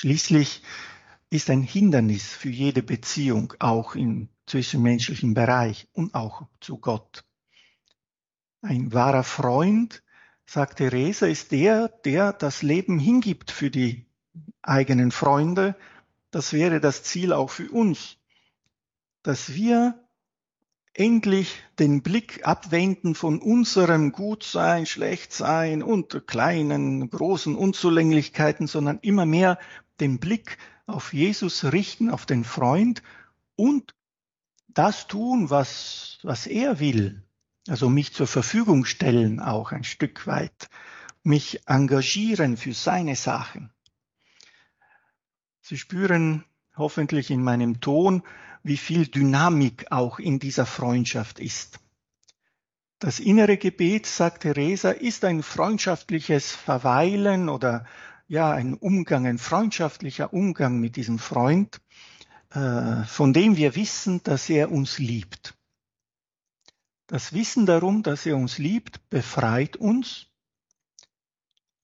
Schließlich 0.00 0.62
ist 1.28 1.50
ein 1.50 1.60
Hindernis 1.60 2.32
für 2.32 2.48
jede 2.48 2.82
Beziehung, 2.82 3.52
auch 3.58 3.94
im 3.94 4.30
zwischenmenschlichen 4.46 5.34
Bereich 5.34 5.88
und 5.92 6.14
auch 6.14 6.46
zu 6.58 6.78
Gott. 6.78 7.26
Ein 8.62 8.94
wahrer 8.94 9.24
Freund, 9.24 10.02
sagt 10.46 10.78
Theresa, 10.78 11.26
ist 11.26 11.52
der, 11.52 11.88
der 11.88 12.32
das 12.32 12.62
Leben 12.62 12.98
hingibt 12.98 13.50
für 13.50 13.70
die 13.70 14.06
eigenen 14.62 15.10
Freunde. 15.10 15.76
Das 16.30 16.54
wäre 16.54 16.80
das 16.80 17.02
Ziel 17.02 17.34
auch 17.34 17.50
für 17.50 17.70
uns, 17.70 18.16
dass 19.22 19.52
wir 19.52 20.02
endlich 20.94 21.62
den 21.78 22.02
Blick 22.02 22.46
abwenden 22.46 23.14
von 23.14 23.38
unserem 23.38 24.12
Gutsein, 24.12 24.86
Schlechtsein 24.86 25.82
und 25.82 26.26
kleinen, 26.26 27.10
großen 27.10 27.54
Unzulänglichkeiten, 27.54 28.66
sondern 28.66 28.98
immer 29.02 29.26
mehr 29.26 29.58
den 30.00 30.18
Blick 30.18 30.58
auf 30.86 31.12
Jesus 31.12 31.64
richten, 31.64 32.10
auf 32.10 32.26
den 32.26 32.44
Freund 32.44 33.02
und 33.56 33.94
das 34.68 35.06
tun, 35.06 35.50
was, 35.50 36.18
was 36.22 36.46
er 36.46 36.80
will. 36.80 37.22
Also 37.68 37.88
mich 37.88 38.12
zur 38.12 38.26
Verfügung 38.26 38.84
stellen 38.84 39.40
auch 39.40 39.72
ein 39.72 39.84
Stück 39.84 40.26
weit, 40.26 40.70
mich 41.22 41.60
engagieren 41.66 42.56
für 42.56 42.72
seine 42.72 43.16
Sachen. 43.16 43.70
Sie 45.60 45.76
spüren 45.76 46.44
hoffentlich 46.76 47.30
in 47.30 47.42
meinem 47.42 47.80
Ton, 47.80 48.22
wie 48.62 48.76
viel 48.76 49.06
Dynamik 49.06 49.86
auch 49.90 50.18
in 50.18 50.38
dieser 50.38 50.66
Freundschaft 50.66 51.38
ist. 51.38 51.78
Das 52.98 53.18
innere 53.18 53.56
Gebet, 53.56 54.06
sagt 54.06 54.42
Theresa, 54.42 54.90
ist 54.90 55.24
ein 55.24 55.42
freundschaftliches 55.42 56.52
Verweilen 56.52 57.48
oder 57.48 57.86
ja, 58.30 58.52
ein 58.52 58.74
Umgang, 58.74 59.26
ein 59.26 59.38
freundschaftlicher 59.38 60.32
Umgang 60.32 60.78
mit 60.78 60.94
diesem 60.94 61.18
Freund, 61.18 61.80
äh, 62.50 63.02
von 63.02 63.32
dem 63.32 63.56
wir 63.56 63.74
wissen, 63.74 64.22
dass 64.22 64.48
er 64.48 64.70
uns 64.70 65.00
liebt. 65.00 65.58
Das 67.08 67.32
Wissen 67.32 67.66
darum, 67.66 68.04
dass 68.04 68.24
er 68.26 68.36
uns 68.36 68.58
liebt, 68.58 69.10
befreit 69.10 69.76
uns 69.76 70.28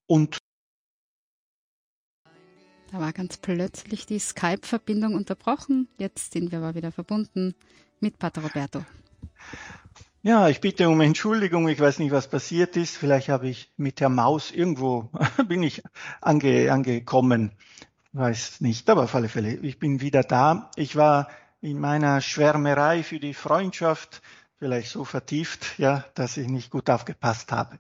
und 0.06 0.38
Da 2.92 3.00
war 3.00 3.12
ganz 3.12 3.38
plötzlich 3.38 4.06
die 4.06 4.20
Skype-Verbindung 4.20 5.16
unterbrochen. 5.16 5.88
Jetzt 5.98 6.32
sind 6.32 6.52
wir 6.52 6.58
aber 6.58 6.76
wieder 6.76 6.92
verbunden 6.92 7.56
mit 7.98 8.20
Pater 8.20 8.42
Roberto. 8.42 8.84
Ja, 10.26 10.48
ich 10.48 10.60
bitte 10.60 10.88
um 10.88 11.00
Entschuldigung. 11.02 11.68
Ich 11.68 11.78
weiß 11.78 12.00
nicht, 12.00 12.10
was 12.10 12.26
passiert 12.26 12.76
ist. 12.76 12.96
Vielleicht 12.96 13.28
habe 13.28 13.48
ich 13.48 13.72
mit 13.76 14.00
der 14.00 14.08
Maus 14.08 14.50
irgendwo 14.50 15.08
bin 15.46 15.62
ich 15.62 15.84
ange, 16.20 16.72
angekommen. 16.72 17.52
Weiß 18.12 18.60
nicht, 18.60 18.90
aber 18.90 19.04
auf 19.04 19.14
alle 19.14 19.28
Fälle. 19.28 19.54
Ich 19.54 19.78
bin 19.78 20.00
wieder 20.00 20.24
da. 20.24 20.72
Ich 20.74 20.96
war 20.96 21.28
in 21.60 21.78
meiner 21.78 22.20
Schwärmerei 22.20 23.04
für 23.04 23.20
die 23.20 23.34
Freundschaft 23.34 24.20
vielleicht 24.58 24.90
so 24.90 25.04
vertieft, 25.04 25.78
ja, 25.78 26.04
dass 26.14 26.36
ich 26.36 26.48
nicht 26.48 26.72
gut 26.72 26.90
aufgepasst 26.90 27.52
habe. 27.52 27.78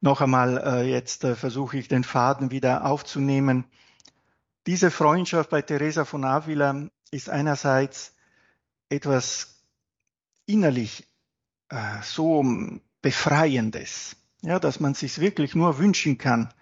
Noch 0.00 0.22
einmal, 0.22 0.58
äh, 0.58 0.90
jetzt 0.90 1.22
äh, 1.22 1.36
versuche 1.36 1.78
ich 1.78 1.86
den 1.86 2.02
Faden 2.02 2.50
wieder 2.50 2.84
aufzunehmen. 2.84 3.64
Diese 4.66 4.90
Freundschaft 4.90 5.50
bei 5.50 5.62
Teresa 5.62 6.04
von 6.04 6.24
Avila 6.24 6.88
ist 7.12 7.30
einerseits 7.30 8.12
etwas 8.88 9.62
innerlich 10.46 11.06
äh, 11.68 12.02
so 12.02 12.44
befreiendes, 13.02 14.16
ja, 14.42 14.58
dass 14.58 14.80
man 14.80 14.94
sich 14.94 15.18
wirklich 15.18 15.54
nur 15.54 15.78
wünschen 15.78 16.18
kann, 16.18 16.52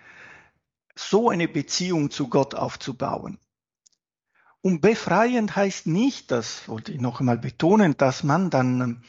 so 0.95 1.31
eine 1.31 1.49
Beziehung 1.49 2.11
zu 2.11 2.29
Gott 2.29 2.55
aufzubauen. 2.55 3.39
Und 4.61 4.81
befreiend 4.81 5.57
heißt 5.57 5.89
nicht, 5.89 6.31
das 6.31 6.69
wollte 6.69 6.93
ich 6.93 7.01
noch 7.01 7.19
einmal 7.19 7.39
betonen, 7.39 7.97
dass 7.97 8.23
man 8.23 8.49
dann, 8.49 9.03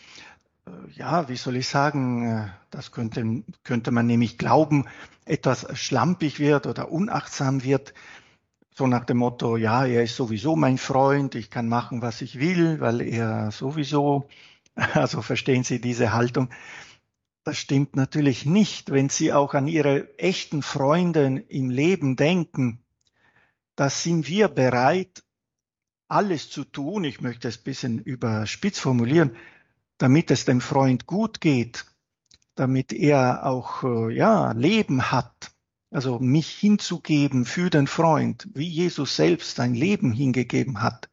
äh, 0.66 0.72
ja, 0.94 1.30
wie 1.30 1.36
soll 1.36 1.58
ich 1.58 1.68
sagen, 1.68 2.28
äh, 2.28 2.48
das 2.72 2.92
könnte, 2.92 3.44
könnte 3.64 3.92
man 3.92 4.08
nämlich 4.08 4.40
glauben, 4.40 4.86
etwas 5.26 5.68
schlampig 5.80 6.40
wird 6.40 6.66
oder 6.66 6.92
unachtsam 6.92 7.64
wird, 7.64 7.94
so 8.76 8.88
nach 8.88 9.06
dem 9.06 9.18
Motto, 9.18 9.56
ja, 9.56 9.86
er 9.86 10.04
ist 10.04 10.16
sowieso 10.16 10.56
mein 10.56 10.80
Freund, 10.80 11.36
ich 11.36 11.52
kann 11.52 11.70
machen, 11.70 12.02
was 12.02 12.22
ich 12.22 12.40
will, 12.40 12.80
weil 12.80 13.02
er 13.02 13.52
sowieso, 13.52 14.28
also 14.94 15.22
verstehen 15.22 15.64
Sie 15.64 15.80
diese 15.80 16.14
Haltung. 16.14 16.50
Das 17.44 17.58
stimmt 17.58 17.96
natürlich 17.96 18.46
nicht, 18.46 18.92
wenn 18.92 19.10
Sie 19.10 19.34
auch 19.34 19.54
an 19.54 19.68
Ihre 19.68 20.18
echten 20.18 20.62
Freunde 20.62 21.44
im 21.50 21.70
Leben 21.70 22.16
denken. 22.16 22.80
Da 23.76 23.90
sind 23.90 24.28
wir 24.28 24.48
bereit, 24.48 25.24
alles 26.08 26.50
zu 26.50 26.64
tun, 26.64 27.04
ich 27.04 27.22
möchte 27.22 27.48
es 27.48 27.58
ein 27.58 27.64
bisschen 27.64 28.00
überspitzt 28.00 28.80
formulieren, 28.80 29.36
damit 29.98 30.32
es 30.32 30.46
dem 30.46 30.62
Freund 30.62 31.08
gut 31.08 31.42
geht, 31.42 31.86
damit 32.56 32.94
er 32.94 33.46
auch 33.46 33.84
äh, 33.84 34.16
ja 34.16 34.52
Leben 34.52 35.12
hat, 35.12 35.52
also 35.92 36.20
mich 36.20 36.50
hinzugeben 36.50 37.46
für 37.46 37.70
den 37.70 37.88
Freund, 37.88 38.48
wie 38.54 38.68
Jesus 38.68 39.16
selbst 39.16 39.56
sein 39.56 39.74
Leben 39.74 40.12
hingegeben 40.12 40.82
hat. 40.82 41.10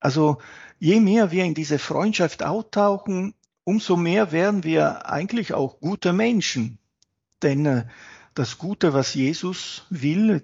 Also 0.00 0.38
je 0.78 1.00
mehr 1.00 1.30
wir 1.30 1.44
in 1.44 1.54
diese 1.54 1.78
Freundschaft 1.78 2.42
auftauchen, 2.42 3.34
umso 3.64 3.96
mehr 3.96 4.32
werden 4.32 4.64
wir 4.64 5.08
eigentlich 5.08 5.54
auch 5.54 5.80
gute 5.80 6.12
Menschen. 6.12 6.78
Denn 7.42 7.66
äh, 7.66 7.84
das 8.34 8.58
Gute, 8.58 8.92
was 8.92 9.14
Jesus 9.14 9.86
will, 9.90 10.42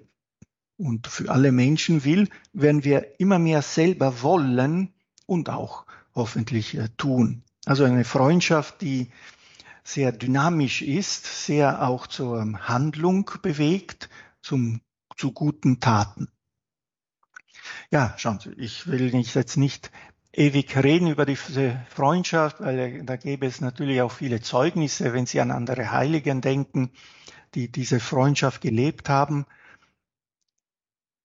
und 0.81 1.07
für 1.07 1.29
alle 1.29 1.51
Menschen 1.51 2.03
will, 2.03 2.27
werden 2.53 2.83
wir 2.83 3.19
immer 3.19 3.37
mehr 3.37 3.61
selber 3.61 4.23
wollen 4.23 4.93
und 5.27 5.49
auch 5.49 5.85
hoffentlich 6.15 6.75
äh, 6.75 6.89
tun. 6.97 7.43
Also 7.65 7.83
eine 7.83 8.03
Freundschaft, 8.03 8.81
die 8.81 9.11
sehr 9.83 10.11
dynamisch 10.11 10.81
ist, 10.81 11.45
sehr 11.45 11.87
auch 11.87 12.07
zur 12.07 12.67
Handlung 12.67 13.29
bewegt, 13.41 14.09
zum, 14.41 14.81
zu 15.15 15.31
guten 15.31 15.79
Taten. 15.79 16.29
Ja, 17.91 18.15
schauen 18.17 18.39
Sie, 18.39 18.51
ich 18.51 18.87
will 18.87 19.13
jetzt 19.13 19.57
nicht 19.57 19.91
ewig 20.33 20.75
reden 20.77 21.07
über 21.07 21.25
diese 21.25 21.85
Freundschaft, 21.89 22.61
weil 22.61 23.03
da 23.03 23.15
gäbe 23.17 23.45
es 23.45 23.61
natürlich 23.61 24.01
auch 24.01 24.11
viele 24.11 24.41
Zeugnisse, 24.41 25.13
wenn 25.13 25.25
Sie 25.25 25.41
an 25.41 25.51
andere 25.51 25.91
Heiligen 25.91 26.41
denken, 26.41 26.91
die 27.53 27.71
diese 27.71 27.99
Freundschaft 27.99 28.61
gelebt 28.61 29.09
haben. 29.09 29.45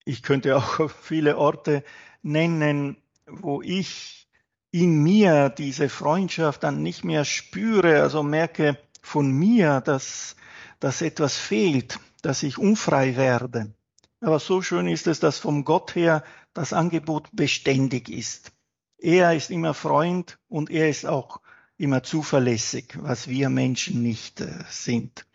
Ich 0.05 0.23
könnte 0.23 0.57
auch 0.57 0.91
viele 1.03 1.39
Orte 1.39 1.85
nennen, 2.23 2.97
wo 3.27 3.63
ich 3.63 4.29
in 4.73 5.03
mir 5.03 5.49
diese 5.49 5.89
Freundschaft 5.89 6.63
dann 6.63 6.83
nicht 6.83 7.05
mehr 7.05 7.25
spüre, 7.25 8.03
also 8.03 8.23
merke 8.23 8.79
von 9.01 9.31
mir, 9.31 9.81
dass, 9.81 10.37
dass 10.81 11.01
etwas 11.01 11.37
fehlt, 11.37 12.01
dass 12.23 12.43
ich 12.43 12.59
unfrei 12.59 13.17
werde. 13.17 13.73
Aber 14.21 14.41
so 14.41 14.63
schön 14.63 14.89
ist 14.89 15.07
es, 15.07 15.21
dass 15.21 15.39
vom 15.39 15.65
Gott 15.65 15.95
her 15.95 16.25
das 16.53 16.73
Angebot 16.73 17.29
beständig 17.33 18.09
ist. 18.09 18.53
Er 18.99 19.35
ist 19.35 19.51
immer 19.51 19.75
Freund 19.75 20.39
und 20.49 20.71
er 20.71 20.89
ist 20.89 21.07
auch 21.07 21.41
immer 21.77 22.03
zuverlässig, 22.03 22.97
was 22.99 23.29
wir 23.29 23.51
Menschen 23.51 24.03
nicht 24.03 24.41
äh, 24.41 24.65
sind. 24.69 25.27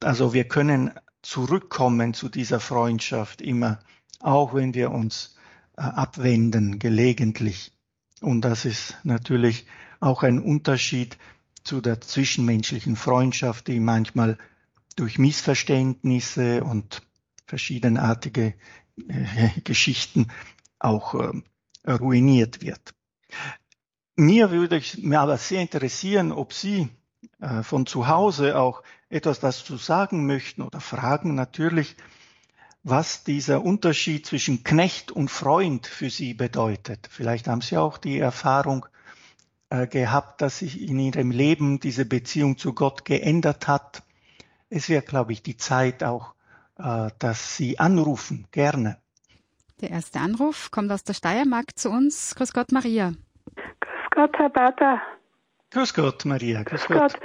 Also 0.00 0.34
wir 0.34 0.44
können 0.44 0.92
zurückkommen 1.22 2.14
zu 2.14 2.28
dieser 2.28 2.60
Freundschaft 2.60 3.40
immer 3.40 3.78
auch 4.24 4.54
wenn 4.54 4.74
wir 4.74 4.90
uns 4.90 5.36
äh, 5.76 5.82
abwenden 5.82 6.78
gelegentlich. 6.78 7.72
Und 8.20 8.40
das 8.42 8.64
ist 8.64 8.96
natürlich 9.04 9.66
auch 10.00 10.22
ein 10.22 10.40
Unterschied 10.40 11.18
zu 11.62 11.80
der 11.80 12.00
zwischenmenschlichen 12.00 12.96
Freundschaft, 12.96 13.68
die 13.68 13.80
manchmal 13.80 14.38
durch 14.96 15.18
Missverständnisse 15.18 16.64
und 16.64 17.02
verschiedenartige 17.46 18.54
äh, 19.08 19.60
Geschichten 19.64 20.28
auch 20.78 21.14
äh, 21.14 21.90
ruiniert 21.90 22.62
wird. 22.62 22.94
Mir 24.16 24.50
würde 24.50 24.76
ich 24.76 24.98
mir 24.98 25.20
aber 25.20 25.38
sehr 25.38 25.60
interessieren, 25.60 26.30
ob 26.30 26.52
Sie 26.52 26.88
äh, 27.40 27.62
von 27.62 27.84
zu 27.86 28.06
Hause 28.06 28.56
auch 28.56 28.82
etwas 29.08 29.40
dazu 29.40 29.76
sagen 29.76 30.26
möchten 30.26 30.62
oder 30.62 30.80
fragen 30.80 31.34
natürlich, 31.34 31.96
was 32.84 33.24
dieser 33.24 33.64
Unterschied 33.64 34.26
zwischen 34.26 34.62
Knecht 34.62 35.10
und 35.10 35.30
Freund 35.30 35.86
für 35.86 36.10
Sie 36.10 36.34
bedeutet. 36.34 37.08
Vielleicht 37.10 37.48
haben 37.48 37.60
Sie 37.60 37.76
auch 37.76 37.98
die 37.98 38.18
Erfahrung 38.18 38.86
äh, 39.70 39.88
gehabt, 39.88 40.42
dass 40.42 40.58
sich 40.58 40.80
in 40.80 40.98
Ihrem 40.98 41.32
Leben 41.32 41.80
diese 41.80 42.04
Beziehung 42.04 42.56
zu 42.56 42.72
Gott 42.72 43.04
geändert 43.04 43.66
hat. 43.66 44.04
Es 44.70 44.88
wäre, 44.88 45.02
glaube 45.02 45.32
ich, 45.32 45.42
die 45.42 45.56
Zeit 45.56 46.04
auch, 46.04 46.34
äh, 46.78 47.10
dass 47.18 47.56
Sie 47.56 47.80
anrufen, 47.80 48.46
gerne. 48.52 48.98
Der 49.80 49.90
erste 49.90 50.20
Anruf 50.20 50.70
kommt 50.70 50.92
aus 50.92 51.02
der 51.02 51.14
Steiermark 51.14 51.76
zu 51.76 51.90
uns. 51.90 52.34
Grüß 52.36 52.52
Gott, 52.52 52.70
Maria. 52.70 53.14
Gott, 54.14 54.38
Herr 54.38 54.48
Pater. 54.48 55.00
Grüß 55.72 55.94
Gott, 55.94 56.24
Maria. 56.24 56.62
Grüß, 56.62 56.86
Grüß 56.86 56.98
Gott. 56.98 57.12
Gott. 57.14 57.20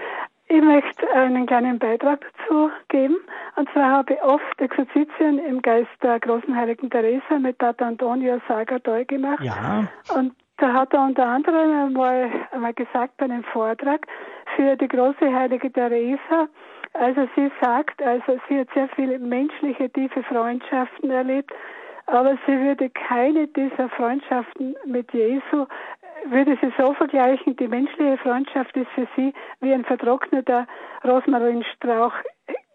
Ich 0.48 0.62
möchte 0.62 1.08
einen 1.14 1.46
kleinen 1.46 1.78
Beitrag 1.78 2.22
dazu 2.22 2.72
geben. 2.88 3.18
Und 3.56 3.70
zwar 3.72 3.92
habe 3.92 4.14
ich 4.14 4.24
oft 4.24 4.60
Exerzitien 4.60 5.38
im 5.38 5.62
Geist 5.62 5.90
der 6.02 6.20
großen 6.20 6.56
Heiligen 6.56 6.90
Teresa 6.90 7.38
mit 7.38 7.60
Pater 7.60 7.86
Antonio 7.86 8.42
Sagadoi 8.48 9.06
gemacht. 9.06 9.44
Ja. 9.44 9.88
Und 10.16 10.34
da 10.58 10.74
hat 10.74 10.94
er 10.94 11.04
unter 11.04 11.26
anderem 11.26 11.86
einmal, 11.86 12.32
einmal 12.52 12.74
gesagt 12.74 13.18
bei 13.18 13.26
einem 13.26 13.44
Vortrag 13.44 14.08
für 14.56 14.76
die 14.76 14.88
große 14.88 15.34
Heilige 15.34 15.72
Teresa, 15.72 16.50
also 16.94 17.28
sie 17.36 17.52
sagt, 17.62 18.02
also 18.02 18.40
sie 18.48 18.60
hat 18.60 18.68
sehr 18.74 18.90
viele 18.96 19.20
menschliche, 19.20 19.90
tiefe 19.92 20.24
Freundschaften 20.24 21.12
erlebt, 21.12 21.52
aber 22.08 22.38
sie 22.46 22.60
würde 22.60 22.90
keine 22.90 23.48
dieser 23.48 23.90
Freundschaften 23.90 24.76
mit 24.86 25.14
Jesu 25.14 25.68
würde 26.30 26.58
sie 26.62 26.72
so 26.78 26.94
vergleichen, 26.94 27.56
die 27.56 27.68
menschliche 27.68 28.18
Freundschaft 28.18 28.76
ist 28.76 28.90
für 28.96 29.08
sie 29.16 29.34
wie 29.62 29.74
ein 29.74 29.86
vertrockneter 29.86 30.68
Rosmarinstrauch 31.04 32.14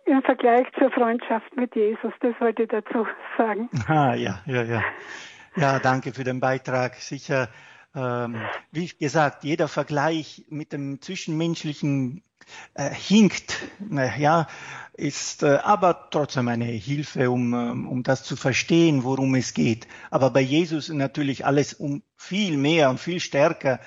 im 0.07 0.23
Vergleich 0.23 0.67
zur 0.79 0.91
Freundschaft 0.91 1.57
mit 1.57 1.75
Jesus. 1.75 2.13
Das 2.21 2.35
wollte 2.41 2.65
ich 2.65 2.69
dazu 2.69 3.07
sagen. 3.39 3.69
Ah, 3.89 4.15
ja, 4.15 4.41
ja, 4.47 4.63
ja. 4.63 4.83
Ja, 5.57 5.79
danke 5.79 6.13
für 6.13 6.25
den 6.25 6.41
Beitrag. 6.41 6.97
Sicher, 6.97 7.49
ähm, 7.95 8.37
wie 8.73 8.89
gesagt, 8.89 9.45
jeder 9.45 9.69
Vergleich 9.69 10.45
mit 10.49 10.73
dem 10.73 11.01
zwischenmenschlichen 11.01 12.23
äh, 12.75 12.91
hinkt, 12.91 13.57
ja, 14.19 14.47
ist 14.95 15.43
äh, 15.43 15.59
aber 15.63 16.09
trotzdem 16.11 16.49
eine 16.49 16.67
Hilfe, 16.67 17.31
um, 17.31 17.53
ähm, 17.53 17.89
um 17.89 18.03
das 18.03 18.23
zu 18.23 18.37
verstehen, 18.37 19.03
worum 19.03 19.35
es 19.35 19.53
geht. 19.53 19.89
Aber 20.11 20.31
bei 20.31 20.41
Jesus 20.41 20.89
natürlich 20.89 21.45
alles 21.45 21.75
um 21.75 22.03
viel 22.17 22.57
mehr 22.57 22.91
und 22.91 23.01
viel 23.01 23.21
stärker. 23.21 23.81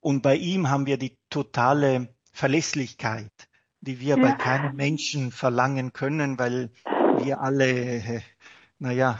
Und 0.00 0.22
bei 0.22 0.36
ihm 0.36 0.70
haben 0.70 0.86
wir 0.86 0.96
die 0.96 1.16
totale 1.28 2.08
Verlässlichkeit, 2.32 3.32
die 3.80 4.00
wir 4.00 4.16
ja. 4.16 4.22
bei 4.22 4.32
keinem 4.32 4.76
Menschen 4.76 5.32
verlangen 5.32 5.92
können, 5.92 6.38
weil 6.38 6.70
wir 7.18 7.40
alle, 7.40 7.66
äh, 7.66 8.20
naja, 8.78 9.18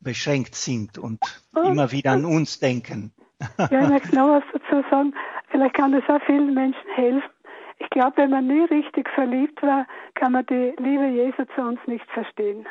beschränkt 0.00 0.54
sind 0.54 0.98
und 0.98 1.20
oh. 1.56 1.62
immer 1.62 1.90
wieder 1.90 2.12
an 2.12 2.26
uns 2.26 2.58
denken. 2.60 3.12
Ja, 3.58 3.82
ich 3.82 3.88
möchte 3.88 4.14
noch 4.14 4.28
was 4.28 4.44
dazu 4.52 4.86
sagen. 4.90 5.14
Vielleicht 5.50 5.74
kann 5.74 5.92
das 5.92 6.02
auch 6.08 6.20
vielen 6.26 6.52
Menschen 6.52 6.88
helfen 6.94 7.33
ich 7.78 7.90
glaube, 7.90 8.16
wenn 8.16 8.30
man 8.30 8.46
nie 8.46 8.64
richtig 8.64 9.08
verliebt 9.10 9.62
war, 9.62 9.86
kann 10.14 10.32
man 10.32 10.46
die 10.46 10.74
Liebe 10.78 11.06
Jesu 11.08 11.44
zu 11.54 11.62
uns 11.62 11.80
nicht 11.86 12.08
verstehen. 12.10 12.66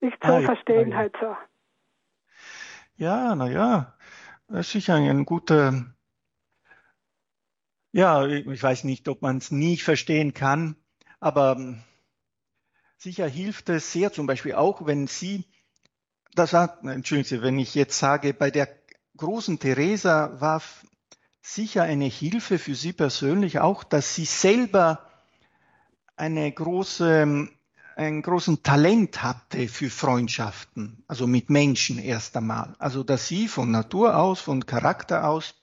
Nicht 0.00 0.22
so 0.22 0.32
ah, 0.32 0.40
verstehen 0.40 0.90
ja. 0.90 0.96
halt 0.96 1.16
so. 1.20 1.36
Ja, 2.96 3.34
naja, 3.34 3.94
das 4.48 4.66
ist 4.66 4.72
sicher 4.72 4.94
ein 4.94 5.24
guter, 5.26 5.84
ja, 7.92 8.26
ich 8.26 8.62
weiß 8.62 8.84
nicht, 8.84 9.08
ob 9.08 9.22
man 9.22 9.38
es 9.38 9.50
nie 9.50 9.76
verstehen 9.76 10.32
kann, 10.32 10.76
aber 11.20 11.56
hm, 11.56 11.82
sicher 12.96 13.28
hilft 13.28 13.68
es 13.68 13.92
sehr, 13.92 14.12
zum 14.12 14.26
Beispiel 14.26 14.54
auch, 14.54 14.86
wenn 14.86 15.06
Sie, 15.06 15.44
das 16.34 16.52
hat, 16.52 16.84
entschuldigen 16.84 17.28
Sie, 17.28 17.42
wenn 17.42 17.58
ich 17.58 17.74
jetzt 17.74 17.98
sage, 17.98 18.32
bei 18.34 18.50
der 18.50 18.68
großen 19.16 19.58
Theresa 19.58 20.40
war 20.40 20.62
sicher 21.54 21.84
eine 21.84 22.06
Hilfe 22.06 22.58
für 22.58 22.74
Sie 22.74 22.92
persönlich 22.92 23.60
auch, 23.60 23.84
dass 23.84 24.14
Sie 24.14 24.24
selber 24.24 25.06
eine 26.16 26.50
große, 26.50 27.48
einen 27.96 28.22
großen 28.22 28.62
Talent 28.62 29.22
hatte 29.22 29.68
für 29.68 29.90
Freundschaften, 29.90 31.04
also 31.06 31.26
mit 31.26 31.50
Menschen 31.50 31.98
erst 31.98 32.36
einmal. 32.36 32.74
Also 32.78 33.04
dass 33.04 33.28
sie 33.28 33.48
von 33.48 33.70
Natur 33.70 34.16
aus, 34.16 34.40
von 34.40 34.66
Charakter 34.66 35.28
aus 35.28 35.54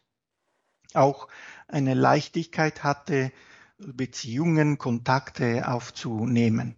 auch 0.93 1.28
eine 1.67 1.96
Leichtigkeit 1.96 2.84
hatte, 2.84 3.32
Beziehungen, 3.78 4.78
Kontakte 4.78 5.67
aufzunehmen. 5.67 6.76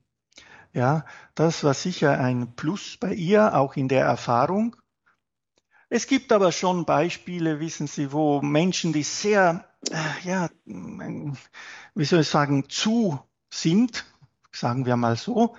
Ja, 0.74 1.06
das 1.36 1.64
war 1.64 1.74
sicher 1.74 2.20
ein 2.20 2.56
Plus 2.56 2.98
bei 2.98 3.14
ihr, 3.14 3.56
auch 3.56 3.76
in 3.76 3.88
der 3.88 4.06
Erfahrung. 4.06 4.76
Es 5.90 6.08
gibt 6.08 6.32
aber 6.32 6.52
schon 6.52 6.86
Beispiele, 6.86 7.60
wissen 7.60 7.88
Sie, 7.88 8.12
wo 8.12 8.42
Menschen, 8.42 8.92
die 8.92 9.04
sehr, 9.04 9.66
äh, 9.92 10.28
ja, 10.28 10.50
wie 10.66 12.06
soll 12.06 12.22
ich 12.22 12.30
sagen, 12.30 12.70
zu 12.70 13.20
sind, 13.50 14.06
sagen 14.52 14.86
wir 14.86 14.96
mal 14.96 15.16
so, 15.16 15.56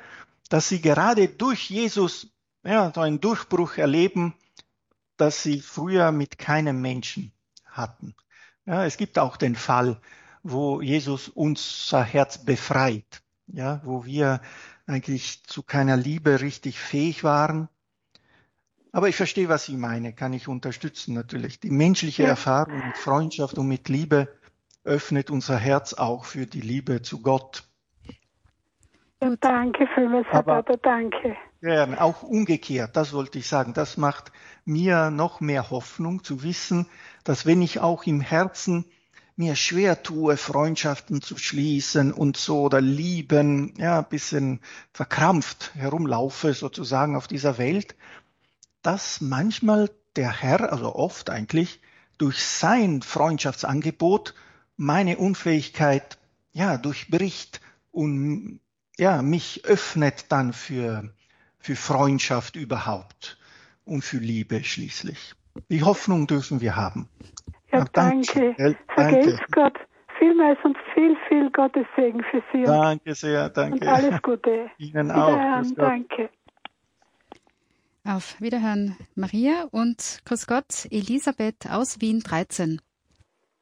dass 0.49 0.69
sie 0.69 0.81
gerade 0.81 1.29
durch 1.29 1.71
Jesus 1.71 2.29
ja, 2.65 2.93
so 2.95 3.01
einen 3.01 3.21
Durchbruch 3.21 3.77
erleben, 3.77 4.35
dass 5.17 5.43
sie 5.43 5.61
früher 5.61 6.13
mit 6.13 6.39
keinem 6.39 6.81
Menschen 6.81 7.33
hatten. 7.65 8.15
Ja, 8.65 8.85
es 8.85 8.97
gibt 8.97 9.19
auch 9.19 9.37
den 9.37 9.55
Fall, 9.55 10.01
wo 10.43 10.81
Jesus 10.81 11.29
unser 11.29 12.03
Herz 12.03 12.45
befreit, 12.45 13.23
ja, 13.47 13.81
wo 13.85 14.05
wir 14.05 14.41
eigentlich 14.87 15.45
zu 15.45 15.63
keiner 15.63 15.97
Liebe 15.97 16.41
richtig 16.41 16.79
fähig 16.79 17.25
waren. 17.25 17.69
Aber 18.97 19.11
ich 19.11 19.17
verstehe, 19.17 19.51
was 19.51 19.67
Sie 19.67 19.77
meine, 19.77 20.15
kann 20.15 20.33
ich 20.33 20.49
unterstützen 20.49 21.13
natürlich. 21.13 21.61
Die 21.61 21.69
menschliche 21.69 22.23
ja. 22.23 22.31
Erfahrung 22.31 22.83
mit 22.87 22.97
Freundschaft 22.97 23.59
und 23.59 23.69
mit 23.69 23.91
Liebe 23.91 24.27
öffnet 24.85 25.31
unser 25.31 25.59
Herz 25.59 25.93
auch 25.93 26.25
für 26.25 26.47
die 26.47 26.63
Liebe 26.63 27.03
zu 27.03 27.21
Gott. 27.21 27.65
Ja, 29.23 29.37
danke 29.39 29.87
vielmals, 29.95 30.27
Herr 30.31 30.45
Vater, 30.45 30.79
danke. 30.79 31.37
Gerne, 31.61 32.01
auch 32.01 32.23
umgekehrt, 32.23 32.97
das 32.97 33.13
wollte 33.13 33.39
ich 33.39 33.47
sagen. 33.49 33.75
Das 33.75 33.99
macht 33.99 34.33
mir 34.65 35.11
noch 35.11 35.41
mehr 35.41 35.69
Hoffnung 35.69 36.25
zu 36.25 36.43
wissen, 36.43 36.87
dass 37.23 37.45
wenn 37.45 37.61
ich 37.61 37.81
auch 37.81 38.05
im 38.05 38.23
Herzen 38.23 38.87
mir 39.37 39.57
schwer 39.57 40.03
tue, 40.03 40.39
Freundschaften 40.39 41.21
zu 41.21 41.37
schließen 41.37 42.15
und 42.15 42.39
so 42.39 42.63
oder 42.63 42.81
lieben, 42.81 43.75
ja, 43.77 43.99
ein 43.99 44.09
bisschen 44.09 44.61
verkrampft 44.95 45.73
herumlaufe 45.75 46.55
sozusagen 46.55 47.15
auf 47.15 47.27
dieser 47.27 47.59
Welt, 47.59 47.95
dass 48.87 49.21
manchmal 49.21 49.91
der 50.15 50.31
Herr, 50.31 50.73
also 50.73 50.95
oft 50.95 51.29
eigentlich, 51.29 51.81
durch 52.19 52.45
sein 52.45 53.03
Freundschaftsangebot 53.03 54.35
meine 54.77 55.17
Unfähigkeit, 55.19 56.19
ja, 56.53 56.77
durchbricht 56.77 57.61
und 57.91 58.61
ja, 58.97 59.23
mich 59.23 59.65
öffnet 59.65 60.31
dann 60.31 60.53
für, 60.53 61.13
für 61.59 61.75
Freundschaft 61.75 62.55
überhaupt 62.55 63.39
und 63.85 64.03
für 64.03 64.19
Liebe 64.19 64.63
schließlich. 64.63 65.35
Die 65.69 65.83
Hoffnung 65.83 66.29
dürfen 66.29 66.61
wir 66.61 66.77
haben. 66.77 67.09
Ja, 67.73 67.85
danke. 67.93 68.55
danke. 68.57 68.77
Vergelt's 68.95 69.51
Gott. 69.51 69.75
Vielmals 70.19 70.59
und 70.65 70.77
viel, 70.95 71.17
viel 71.29 71.51
Gottes 71.51 71.87
Segen 71.97 72.23
für 72.31 72.43
Sie. 72.53 72.63
Danke 72.63 73.15
sehr, 73.15 73.51
danke. 73.51 73.81
Und 73.81 73.89
alles 73.89 74.23
Gute. 74.23 74.71
Ihnen 74.79 75.11
auch. 75.11 75.63
Danke. 75.75 76.31
Auf 78.09 78.41
Wiederhören, 78.41 78.97
Maria 79.17 79.67
und 79.73 80.21
Grüß 80.27 80.47
Gott, 80.47 80.87
Elisabeth 80.93 81.67
aus 81.69 82.01
Wien 82.01 82.21
13. 82.21 82.81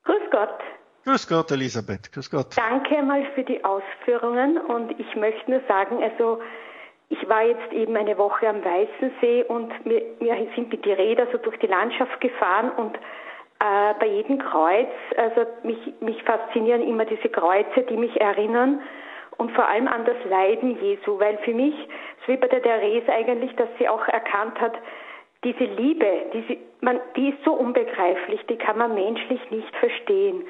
Grüß 0.05 0.31
Gott. 0.31 0.61
Grüß 1.07 1.27
Gott, 1.29 1.51
Elisabeth. 1.51 2.13
Grüß 2.13 2.31
Gott. 2.31 2.55
Danke 2.55 3.03
mal 3.03 3.25
für 3.35 3.43
die 3.43 3.65
Ausführungen 3.65 4.59
und 4.59 5.01
ich 5.01 5.17
möchte 5.17 5.51
nur 5.51 5.63
sagen, 5.67 6.03
also 6.03 6.41
ich 7.09 7.27
war 7.27 7.43
jetzt 7.43 7.73
eben 7.73 7.97
eine 7.97 8.19
Woche 8.19 8.47
am 8.47 8.63
Weißen 8.63 9.13
See 9.23 9.45
und 9.45 9.73
wir, 9.87 10.03
wir 10.21 10.37
sind 10.55 10.71
mit 10.71 10.85
den 10.85 10.97
Rädern 10.97 11.29
so 11.33 11.39
durch 11.39 11.59
die 11.61 11.67
Landschaft 11.67 12.21
gefahren 12.21 12.71
und 12.73 12.97
äh, 12.97 13.95
bei 13.99 14.09
jedem 14.09 14.39
Kreuz, 14.41 14.91
also 15.17 15.47
mich, 15.63 15.79
mich 16.01 16.23
faszinieren 16.25 16.83
immer 16.83 17.07
diese 17.07 17.31
Kreuze, 17.31 17.81
die 17.89 17.97
mich 17.97 18.21
erinnern 18.21 18.83
und 19.39 19.51
vor 19.53 19.67
allem 19.67 19.89
an 19.89 20.05
das 20.05 20.17
Leiden 20.29 20.81
Jesu, 20.81 21.19
weil 21.19 21.39
für 21.39 21.55
mich, 21.55 21.75
so 22.27 22.33
wie 22.33 22.37
bei 22.37 22.49
der 22.49 22.63
Therese 22.63 23.13
eigentlich, 23.13 23.55
dass 23.57 23.69
sie 23.79 23.89
auch 23.89 24.07
erkannt 24.09 24.61
hat, 24.61 24.75
diese 25.45 25.65
Liebe, 25.65 26.07
diese, 26.33 26.57
man, 26.81 27.01
die 27.17 27.31
ist 27.31 27.45
so 27.45 27.53
unbegreiflich, 27.53 28.45
die 28.47 28.57
kann 28.57 28.79
man 28.79 28.95
menschlich 28.95 29.51
nicht 29.51 29.77
verstehen. 29.77 30.45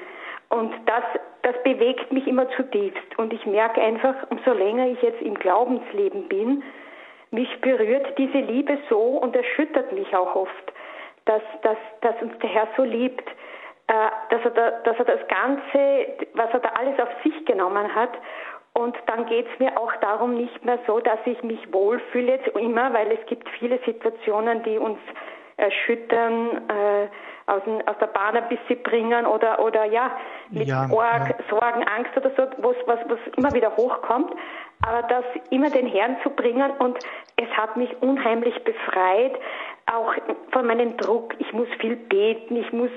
Und 0.49 0.73
das, 0.85 1.03
das 1.41 1.55
bewegt 1.63 2.11
mich 2.11 2.27
immer 2.27 2.49
zutiefst. 2.51 3.17
Und 3.17 3.33
ich 3.33 3.45
merke 3.45 3.81
einfach, 3.81 4.15
umso 4.29 4.53
länger 4.53 4.87
ich 4.87 5.01
jetzt 5.01 5.21
im 5.21 5.35
Glaubensleben 5.35 6.27
bin, 6.27 6.63
mich 7.31 7.49
berührt 7.61 8.17
diese 8.17 8.37
Liebe 8.37 8.77
so 8.89 8.99
und 8.99 9.35
erschüttert 9.35 9.91
mich 9.91 10.15
auch 10.15 10.35
oft, 10.35 10.73
dass, 11.25 11.41
dass, 11.63 11.77
dass 12.01 12.21
uns 12.21 12.37
der 12.39 12.49
Herr 12.49 12.67
so 12.77 12.83
liebt, 12.83 13.27
äh, 13.87 14.09
dass, 14.29 14.45
er 14.45 14.51
da, 14.51 14.71
dass 14.83 14.97
er 14.97 15.05
das 15.05 15.27
Ganze, 15.27 16.27
was 16.33 16.51
er 16.53 16.59
da 16.59 16.69
alles 16.69 16.99
auf 16.99 17.09
sich 17.23 17.45
genommen 17.45 17.93
hat. 17.93 18.11
Und 18.77 18.95
dann 19.05 19.25
geht 19.27 19.47
es 19.51 19.59
mir 19.59 19.77
auch 19.79 19.95
darum 20.01 20.35
nicht 20.35 20.65
mehr 20.65 20.79
so, 20.85 20.99
dass 20.99 21.19
ich 21.25 21.41
mich 21.43 21.71
wohlfühle 21.71 22.33
jetzt 22.33 22.47
immer, 22.57 22.93
weil 22.93 23.09
es 23.11 23.25
gibt 23.27 23.47
viele 23.57 23.79
Situationen, 23.85 24.63
die 24.63 24.77
uns 24.77 24.99
erschüttern, 25.55 26.61
äh, 26.69 27.07
aus, 27.47 27.63
den, 27.63 27.87
aus 27.87 27.95
der 28.01 28.07
Bahn 28.07 28.35
ein 28.35 28.49
bisschen 28.49 28.83
bringen 28.83 29.25
oder, 29.25 29.63
oder 29.63 29.85
ja, 29.85 30.11
mit 30.49 30.67
ja, 30.67 30.89
Org, 30.91 31.29
ja. 31.29 31.35
Sorgen, 31.49 31.85
Angst 31.87 32.11
oder 32.17 32.31
so, 32.35 32.43
was, 32.57 32.75
was, 32.85 32.99
was 33.07 33.19
immer 33.37 33.53
wieder 33.53 33.77
hochkommt. 33.77 34.33
Aber 34.85 35.03
das 35.07 35.23
immer 35.51 35.69
den 35.69 35.87
Herrn 35.87 36.17
zu 36.21 36.29
bringen 36.29 36.71
und 36.79 36.97
es 37.37 37.49
hat 37.55 37.77
mich 37.77 37.89
unheimlich 38.01 38.61
befreit, 38.65 39.39
auch 39.85 40.13
von 40.51 40.67
meinem 40.67 40.97
Druck, 40.97 41.35
ich 41.39 41.53
muss 41.53 41.67
viel 41.79 41.95
beten, 41.95 42.57
ich 42.57 42.73
muss 42.73 42.89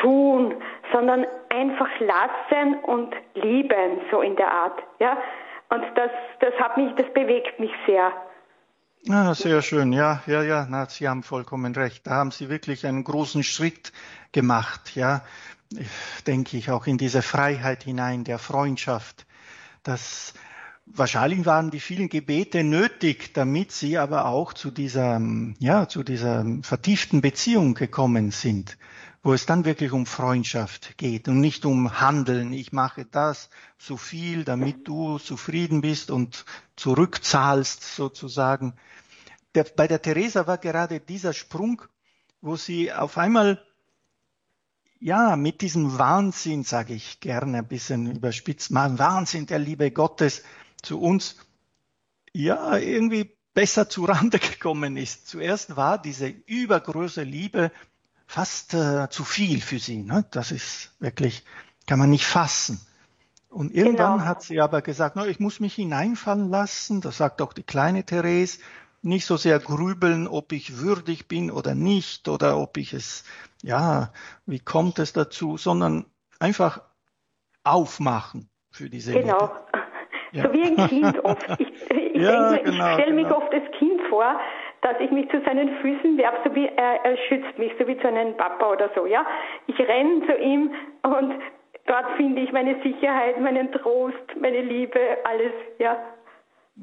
tun, 0.00 0.54
sondern 0.92 1.26
einfach 1.50 1.88
lassen 2.00 2.78
und 2.84 3.14
lieben, 3.34 4.00
so 4.10 4.22
in 4.22 4.36
der 4.36 4.50
Art, 4.50 4.80
ja. 4.98 5.16
Und 5.68 5.84
das, 5.94 6.10
das 6.40 6.54
hat 6.60 6.76
mich, 6.76 6.92
das 6.96 7.12
bewegt 7.12 7.60
mich 7.60 7.70
sehr. 7.86 8.12
Ah, 9.08 9.34
sehr 9.34 9.62
schön. 9.62 9.92
Ja, 9.92 10.22
ja, 10.26 10.42
ja, 10.42 10.66
na, 10.68 10.86
Sie 10.86 11.08
haben 11.08 11.22
vollkommen 11.22 11.74
recht. 11.74 12.06
Da 12.06 12.12
haben 12.12 12.32
Sie 12.32 12.48
wirklich 12.48 12.86
einen 12.86 13.04
großen 13.04 13.42
Schritt 13.42 13.92
gemacht, 14.32 14.94
ja. 14.94 15.22
Denke 16.26 16.56
ich 16.56 16.70
auch 16.70 16.86
in 16.86 16.98
diese 16.98 17.22
Freiheit 17.22 17.84
hinein 17.84 18.24
der 18.24 18.38
Freundschaft. 18.38 19.26
Das, 19.84 20.34
wahrscheinlich 20.86 21.46
waren 21.46 21.70
die 21.70 21.80
vielen 21.80 22.08
Gebete 22.08 22.64
nötig, 22.64 23.32
damit 23.32 23.70
Sie 23.70 23.96
aber 23.96 24.26
auch 24.26 24.52
zu 24.52 24.70
dieser, 24.70 25.20
ja, 25.60 25.88
zu 25.88 26.02
dieser 26.02 26.44
vertieften 26.62 27.20
Beziehung 27.20 27.74
gekommen 27.74 28.32
sind 28.32 28.76
wo 29.22 29.34
es 29.34 29.46
dann 29.46 29.64
wirklich 29.64 29.92
um 29.92 30.06
Freundschaft 30.06 30.96
geht 30.96 31.28
und 31.28 31.40
nicht 31.40 31.66
um 31.66 32.00
Handeln. 32.00 32.52
Ich 32.52 32.72
mache 32.72 33.04
das 33.04 33.50
so 33.78 33.96
viel, 33.96 34.44
damit 34.44 34.88
du 34.88 35.18
zufrieden 35.18 35.82
bist 35.82 36.10
und 36.10 36.44
zurückzahlst 36.76 37.82
sozusagen. 37.82 38.74
Der, 39.54 39.64
bei 39.64 39.86
der 39.86 40.00
Theresa 40.00 40.46
war 40.46 40.58
gerade 40.58 41.00
dieser 41.00 41.34
Sprung, 41.34 41.82
wo 42.40 42.56
sie 42.56 42.92
auf 42.92 43.18
einmal 43.18 43.62
ja, 45.00 45.36
mit 45.36 45.62
diesem 45.62 45.98
Wahnsinn, 45.98 46.62
sage 46.62 46.94
ich 46.94 47.20
gerne 47.20 47.58
ein 47.58 47.68
bisschen 47.68 48.10
überspitzt, 48.10 48.70
mal 48.70 48.98
Wahnsinn 48.98 49.46
der 49.46 49.58
Liebe 49.58 49.90
Gottes 49.90 50.42
zu 50.82 51.00
uns, 51.00 51.36
ja, 52.32 52.76
irgendwie 52.76 53.34
besser 53.54 53.88
zu 53.88 54.04
Rande 54.04 54.38
gekommen 54.38 54.96
ist. 54.96 55.26
Zuerst 55.26 55.76
war 55.76 56.00
diese 56.00 56.28
übergroße 56.28 57.22
Liebe 57.22 57.72
fast 58.30 58.74
äh, 58.74 59.08
zu 59.10 59.24
viel 59.24 59.60
für 59.60 59.80
sie. 59.80 60.04
Ne? 60.04 60.24
Das 60.30 60.52
ist 60.52 60.94
wirklich, 61.00 61.44
kann 61.88 61.98
man 61.98 62.10
nicht 62.10 62.26
fassen. 62.26 62.80
Und 63.48 63.74
irgendwann 63.74 64.18
genau. 64.18 64.24
hat 64.24 64.42
sie 64.42 64.60
aber 64.60 64.82
gesagt, 64.82 65.16
no, 65.16 65.24
ich 65.24 65.40
muss 65.40 65.58
mich 65.58 65.74
hineinfallen 65.74 66.48
lassen, 66.48 67.00
das 67.00 67.16
sagt 67.16 67.42
auch 67.42 67.52
die 67.52 67.64
kleine 67.64 68.04
Therese, 68.04 68.60
nicht 69.02 69.26
so 69.26 69.36
sehr 69.36 69.58
grübeln, 69.58 70.28
ob 70.28 70.52
ich 70.52 70.78
würdig 70.78 71.26
bin 71.26 71.50
oder 71.50 71.74
nicht, 71.74 72.28
oder 72.28 72.56
ob 72.58 72.76
ich 72.76 72.92
es, 72.92 73.24
ja, 73.62 74.12
wie 74.46 74.60
kommt 74.60 75.00
es 75.00 75.12
dazu, 75.12 75.56
sondern 75.56 76.06
einfach 76.38 76.82
aufmachen 77.64 78.48
für 78.70 78.88
diese 78.88 79.12
Genau. 79.12 79.50
Liebe. 80.32 80.38
ja. 80.38 80.42
so 80.44 80.52
wie 80.52 80.62
ein 80.62 80.88
Kind 80.88 81.24
oft. 81.24 81.48
Ich, 81.58 81.68
ich, 81.68 82.14
ja, 82.22 82.56
genau, 82.58 82.86
ich 82.86 82.94
stelle 82.94 83.12
mich 83.12 83.24
genau. 83.24 83.38
oft 83.38 83.52
als 83.52 83.76
Kind 83.76 84.00
vor, 84.08 84.38
dass 84.82 84.98
ich 85.00 85.10
mich 85.10 85.30
zu 85.30 85.40
seinen 85.42 85.76
Füßen 85.78 86.16
werfe, 86.16 86.48
so 86.48 86.54
wie 86.54 86.66
er, 86.66 87.04
er 87.04 87.16
schützt 87.28 87.58
mich, 87.58 87.72
so 87.78 87.86
wie 87.86 87.98
zu 87.98 88.08
einem 88.08 88.36
Papa 88.36 88.70
oder 88.70 88.90
so, 88.94 89.06
ja. 89.06 89.26
Ich 89.66 89.78
renne 89.78 90.26
zu 90.26 90.36
ihm 90.36 90.72
und 91.02 91.34
dort 91.86 92.06
finde 92.16 92.40
ich 92.42 92.52
meine 92.52 92.80
Sicherheit, 92.82 93.40
meinen 93.40 93.70
Trost, 93.72 94.16
meine 94.40 94.62
Liebe, 94.62 95.00
alles, 95.24 95.52
ja. 95.78 95.96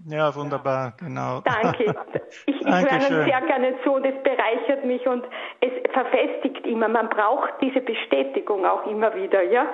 Ja, 0.05 0.35
wunderbar, 0.35 0.93
genau. 0.99 1.41
Danke. 1.41 1.95
Ich, 2.45 2.59
ich 2.61 2.67
höre 2.67 3.25
sehr 3.25 3.41
gerne 3.41 3.73
zu 3.83 3.93
und 3.93 4.05
es 4.05 4.21
bereichert 4.23 4.83
mich 4.85 5.05
und 5.07 5.23
es 5.61 5.71
verfestigt 5.91 6.65
immer. 6.65 6.87
Man 6.87 7.09
braucht 7.09 7.53
diese 7.61 7.81
Bestätigung 7.81 8.65
auch 8.65 8.85
immer 8.85 9.15
wieder, 9.15 9.43
ja? 9.43 9.65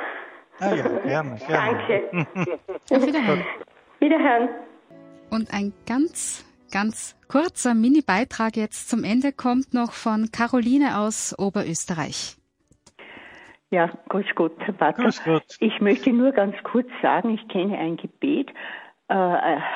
Ah 0.60 0.74
ja, 0.74 0.84
gerne, 0.84 1.38
gerne. 1.48 1.78
Danke. 1.88 2.04
Auf 2.92 3.06
Wiederhören. 3.06 3.44
Wiederhören. 4.00 4.50
Und 5.32 5.52
ein 5.52 5.74
ganz, 5.88 6.46
ganz 6.74 7.16
kurzer 7.28 7.76
Mini-Beitrag 7.76 8.58
jetzt 8.58 8.90
zum 8.90 9.04
Ende 9.04 9.32
kommt 9.32 9.74
noch 9.74 9.92
von 9.92 10.32
Caroline 10.32 10.98
aus 10.98 11.38
Oberösterreich. 11.38 12.36
Ja, 13.70 13.92
grüß 14.10 14.26
Gott, 14.36 14.54
Herr 14.60 14.74
Pater. 14.74 15.04
Grüß 15.04 15.24
Gott. 15.24 15.46
Ich 15.60 15.80
möchte 15.82 16.12
nur 16.12 16.32
ganz 16.32 16.56
kurz 16.64 16.88
sagen, 17.02 17.30
ich 17.30 17.48
kenne 17.48 17.78
ein 17.78 17.98
Gebet, 17.98 18.50
äh, 19.08 19.14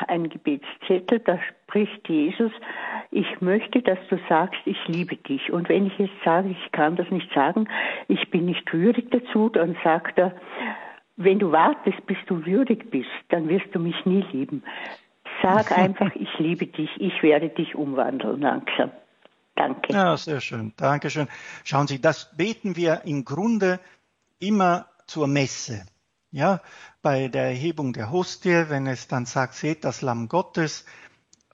ein 0.07 0.29
Gebetszettel, 0.29 1.19
da 1.19 1.39
spricht 1.65 2.09
Jesus, 2.09 2.51
ich 3.11 3.41
möchte, 3.41 3.81
dass 3.81 3.99
du 4.09 4.19
sagst, 4.27 4.59
ich 4.65 4.77
liebe 4.87 5.15
dich. 5.15 5.51
Und 5.51 5.69
wenn 5.69 5.87
ich 5.87 5.97
jetzt 5.97 6.23
sage, 6.25 6.49
ich 6.49 6.71
kann 6.71 6.95
das 6.95 7.09
nicht 7.11 7.31
sagen, 7.33 7.67
ich 8.07 8.29
bin 8.31 8.45
nicht 8.45 8.73
würdig 8.73 9.11
dazu, 9.11 9.49
dann 9.49 9.77
sagt 9.83 10.17
er, 10.17 10.35
wenn 11.15 11.39
du 11.39 11.51
wartest, 11.51 12.05
bis 12.05 12.17
du 12.27 12.45
würdig 12.45 12.89
bist, 12.89 13.09
dann 13.29 13.49
wirst 13.49 13.73
du 13.73 13.79
mich 13.79 14.05
nie 14.05 14.23
lieben. 14.31 14.63
Sag 15.41 15.71
einfach, 15.77 16.13
ich 16.15 16.29
liebe 16.39 16.67
dich, 16.67 16.89
ich 16.97 17.21
werde 17.23 17.49
dich 17.49 17.75
umwandeln 17.75 18.41
langsam. 18.41 18.91
Danke. 19.55 19.91
Ja, 19.91 20.15
sehr 20.17 20.39
schön. 20.39 20.73
Dankeschön. 20.77 21.27
Schauen 21.63 21.87
Sie, 21.87 21.99
das 21.99 22.35
beten 22.37 22.75
wir 22.75 23.01
im 23.05 23.25
Grunde 23.25 23.79
immer 24.39 24.87
zur 25.07 25.27
Messe. 25.27 25.85
Ja, 26.29 26.61
bei 27.01 27.27
der 27.29 27.45
Erhebung 27.45 27.93
der 27.93 28.11
Hostie, 28.11 28.65
wenn 28.67 28.85
es 28.85 29.07
dann 29.07 29.25
sagt, 29.25 29.55
seht 29.55 29.83
das 29.83 30.01
Lamm 30.01 30.27
Gottes 30.27 30.85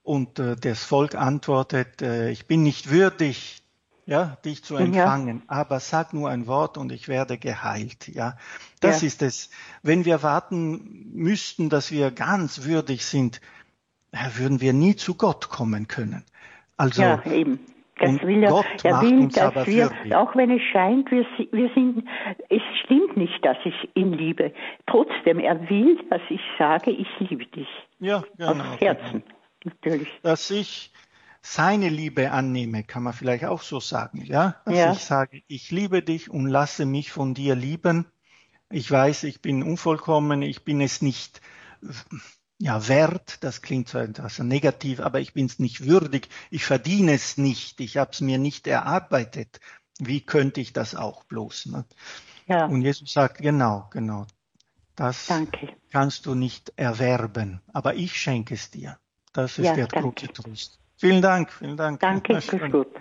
und 0.01 0.39
äh, 0.39 0.55
das 0.55 0.83
Volk 0.83 1.15
antwortet, 1.15 2.01
äh, 2.01 2.31
ich 2.31 2.47
bin 2.47 2.63
nicht 2.63 2.89
würdig, 2.89 3.63
ja, 4.05 4.37
dich 4.43 4.63
zu 4.63 4.75
empfangen, 4.75 5.37
ja. 5.37 5.43
aber 5.47 5.79
sag 5.79 6.13
nur 6.13 6.29
ein 6.29 6.47
Wort 6.47 6.77
und 6.77 6.91
ich 6.91 7.07
werde 7.07 7.37
geheilt, 7.37 8.09
ja. 8.09 8.35
Das 8.81 9.01
ja. 9.01 9.07
ist 9.07 9.21
es. 9.21 9.49
Wenn 9.81 10.03
wir 10.03 10.23
warten 10.23 11.11
müssten, 11.13 11.69
dass 11.69 11.91
wir 11.91 12.11
ganz 12.11 12.63
würdig 12.63 13.05
sind, 13.05 13.39
würden 14.35 14.61
wir 14.61 14.73
nie 14.73 14.95
zu 14.95 15.15
Gott 15.15 15.49
kommen 15.49 15.87
können. 15.87 16.23
Also, 16.77 17.01
ja, 17.01 17.23
eben. 17.25 17.59
Das 17.99 18.09
und 18.09 18.23
will 18.23 18.41
er, 18.43 18.49
Gott 18.49 18.65
er 18.83 18.91
macht 18.93 19.03
will, 19.03 19.19
uns 19.19 19.35
dass 19.35 19.43
aber 19.43 19.67
wir, 19.67 19.91
würdig. 19.91 20.15
auch 20.15 20.35
wenn 20.35 20.49
es 20.49 20.61
scheint, 20.71 21.11
wir, 21.11 21.25
wir 21.51 21.69
sind, 21.75 22.03
es 22.49 22.61
stimmt 22.83 23.15
nicht, 23.17 23.45
dass 23.45 23.57
ich 23.65 23.75
ihn 23.95 24.13
liebe. 24.13 24.51
Trotzdem, 24.87 25.37
er 25.39 25.69
will, 25.69 25.99
dass 26.09 26.21
ich 26.29 26.41
sage, 26.57 26.89
ich 26.89 27.07
liebe 27.19 27.45
dich. 27.45 27.67
Ja, 27.99 28.23
genau. 28.37 28.73
Aus 28.73 28.81
Herzen, 28.81 29.23
natürlich. 29.63 30.07
Dass 30.23 30.49
ich 30.49 30.91
seine 31.41 31.89
Liebe 31.89 32.31
annehme, 32.31 32.83
kann 32.83 33.03
man 33.03 33.13
vielleicht 33.13 33.45
auch 33.45 33.61
so 33.61 33.79
sagen, 33.79 34.23
ja? 34.25 34.55
Dass 34.65 34.75
Ja. 34.75 34.91
ich 34.93 34.99
sage, 34.99 35.43
ich 35.47 35.69
liebe 35.69 36.01
dich 36.01 36.31
und 36.31 36.47
lasse 36.47 36.85
mich 36.85 37.11
von 37.11 37.35
dir 37.35 37.53
lieben. 37.55 38.07
Ich 38.71 38.89
weiß, 38.89 39.25
ich 39.25 39.41
bin 39.41 39.61
unvollkommen, 39.61 40.41
ich 40.41 40.63
bin 40.63 40.81
es 40.81 41.03
nicht 41.03 41.41
ja, 42.63 42.87
wert, 42.87 43.43
das 43.43 43.61
klingt 43.61 43.89
so 43.89 43.97
etwas 43.97 44.39
negativ, 44.39 45.01
aber 45.01 45.19
ich 45.19 45.33
bin 45.33 45.47
es 45.47 45.59
nicht 45.59 45.85
würdig, 45.85 46.29
ich 46.49 46.63
verdiene 46.63 47.11
es 47.11 47.37
nicht, 47.37 47.81
ich 47.81 47.97
habe 47.97 48.11
es 48.13 48.21
mir 48.21 48.37
nicht 48.37 48.67
erarbeitet. 48.67 49.59
Wie 49.99 50.21
könnte 50.21 50.61
ich 50.61 50.71
das 50.71 50.95
auch 50.95 51.25
bloß? 51.25 51.65
Ne? 51.65 51.85
Ja, 52.47 52.65
Und 52.67 52.81
Jesus 52.81 53.11
sagt, 53.11 53.39
genau, 53.39 53.89
genau, 53.91 54.27
das 54.95 55.25
danke. 55.27 55.75
kannst 55.91 56.25
du 56.25 56.35
nicht 56.35 56.71
erwerben, 56.77 57.59
aber 57.73 57.95
ich 57.95 58.17
schenke 58.17 58.53
es 58.53 58.71
dir. 58.71 58.97
Das 59.33 59.59
ist 59.59 59.65
Ja, 59.65 59.73
der 59.75 59.87
große 59.87 60.27
Trost. 60.27 60.79
Vielen 60.95 61.21
Dank, 61.21 61.51
vielen 61.51 61.75
Dank. 61.75 61.99
Danke, 61.99 62.31
grüß 62.31 62.45
schön. 62.45 62.71
Gott. 62.71 62.95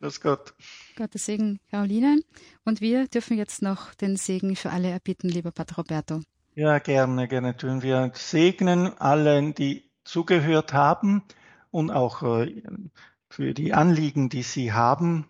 Grüß 0.00 0.22
Gott. 0.22 0.54
Gottes 0.96 1.26
Segen, 1.26 1.60
Caroline. 1.70 2.22
Und 2.64 2.80
wir 2.80 3.08
dürfen 3.08 3.36
jetzt 3.36 3.60
noch 3.60 3.92
den 3.92 4.16
Segen 4.16 4.56
für 4.56 4.70
alle 4.70 4.88
erbitten, 4.88 5.28
lieber 5.28 5.52
Pater 5.52 5.76
Roberto. 5.76 6.22
Ja, 6.54 6.78
gerne, 6.80 7.28
gerne 7.28 7.56
tun 7.56 7.82
wir. 7.82 8.12
Segnen 8.14 8.98
allen, 8.98 9.54
die 9.54 9.90
zugehört 10.04 10.74
haben 10.74 11.22
und 11.70 11.90
auch 11.90 12.22
äh, 12.22 12.62
für 13.30 13.54
die 13.54 13.72
Anliegen, 13.72 14.28
die 14.28 14.42
sie 14.42 14.72
haben, 14.72 15.26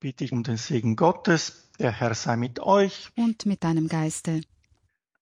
bitte 0.00 0.24
ich 0.24 0.32
um 0.32 0.42
den 0.42 0.56
Segen 0.56 0.96
Gottes. 0.96 1.70
Der 1.78 1.92
Herr 1.92 2.14
sei 2.14 2.36
mit 2.36 2.58
euch. 2.58 3.10
Und 3.16 3.46
mit 3.46 3.62
deinem 3.62 3.86
Geiste. 3.86 4.40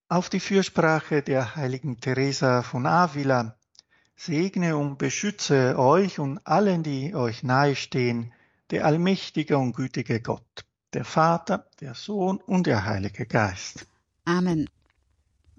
Auf 0.09 0.31
die 0.31 0.41
Fürsprache 0.41 1.23
der 1.23 1.55
heiligen 1.55 2.01
Teresa 2.01 2.63
von 2.63 2.87
Avila 2.87 3.57
segne 4.17 4.77
und 4.77 4.99
beschütze 4.99 5.79
euch 5.79 6.19
und 6.19 6.39
allen, 6.47 6.83
die 6.83 7.15
euch 7.15 7.43
nahestehen, 7.43 8.33
der 8.71 8.87
allmächtige 8.87 9.59
und 9.59 9.77
gütige 9.77 10.21
Gott, 10.21 10.65
der 10.95 11.05
Vater, 11.05 11.67
der 11.81 11.95
Sohn 11.95 12.39
und 12.39 12.67
der 12.67 12.85
Heilige 12.85 13.27
Geist. 13.27 13.87
Amen. 14.25 14.69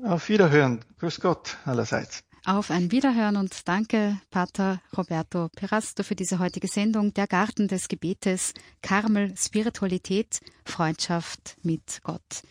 Auf 0.04 0.30
Wiederhören. 0.30 0.84
Grüß 1.00 1.20
Gott 1.20 1.58
allerseits. 1.66 2.24
Auf 2.44 2.72
ein 2.72 2.92
Wiederhören 2.92 3.38
und 3.38 3.68
danke, 3.68 4.18
Pater 4.32 4.82
Roberto 4.98 5.50
Perasto, 5.56 6.02
für 6.02 6.16
diese 6.16 6.40
heutige 6.40 6.68
Sendung 6.68 7.14
Der 7.14 7.28
Garten 7.28 7.68
des 7.68 7.88
Gebetes, 7.88 8.56
Karmel, 8.82 9.36
Spiritualität, 9.38 10.40
Freundschaft 10.66 11.58
mit 11.62 12.00
Gott. 12.04 12.42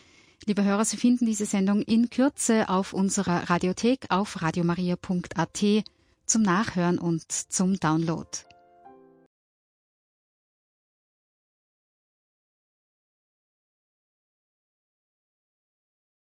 Liebe 0.45 0.63
Hörer, 0.63 0.85
Sie 0.85 0.95
finden 0.95 1.25
diese 1.25 1.45
Sendung 1.45 1.81
in 1.81 2.09
Kürze 2.09 2.69
auf 2.69 2.93
unserer 2.93 3.49
Radiothek 3.49 4.05
auf 4.09 4.41
radiomaria.at 4.41 5.83
zum 6.25 6.41
Nachhören 6.41 6.97
und 6.97 7.29
zum 7.29 7.77
Download. 7.77 8.29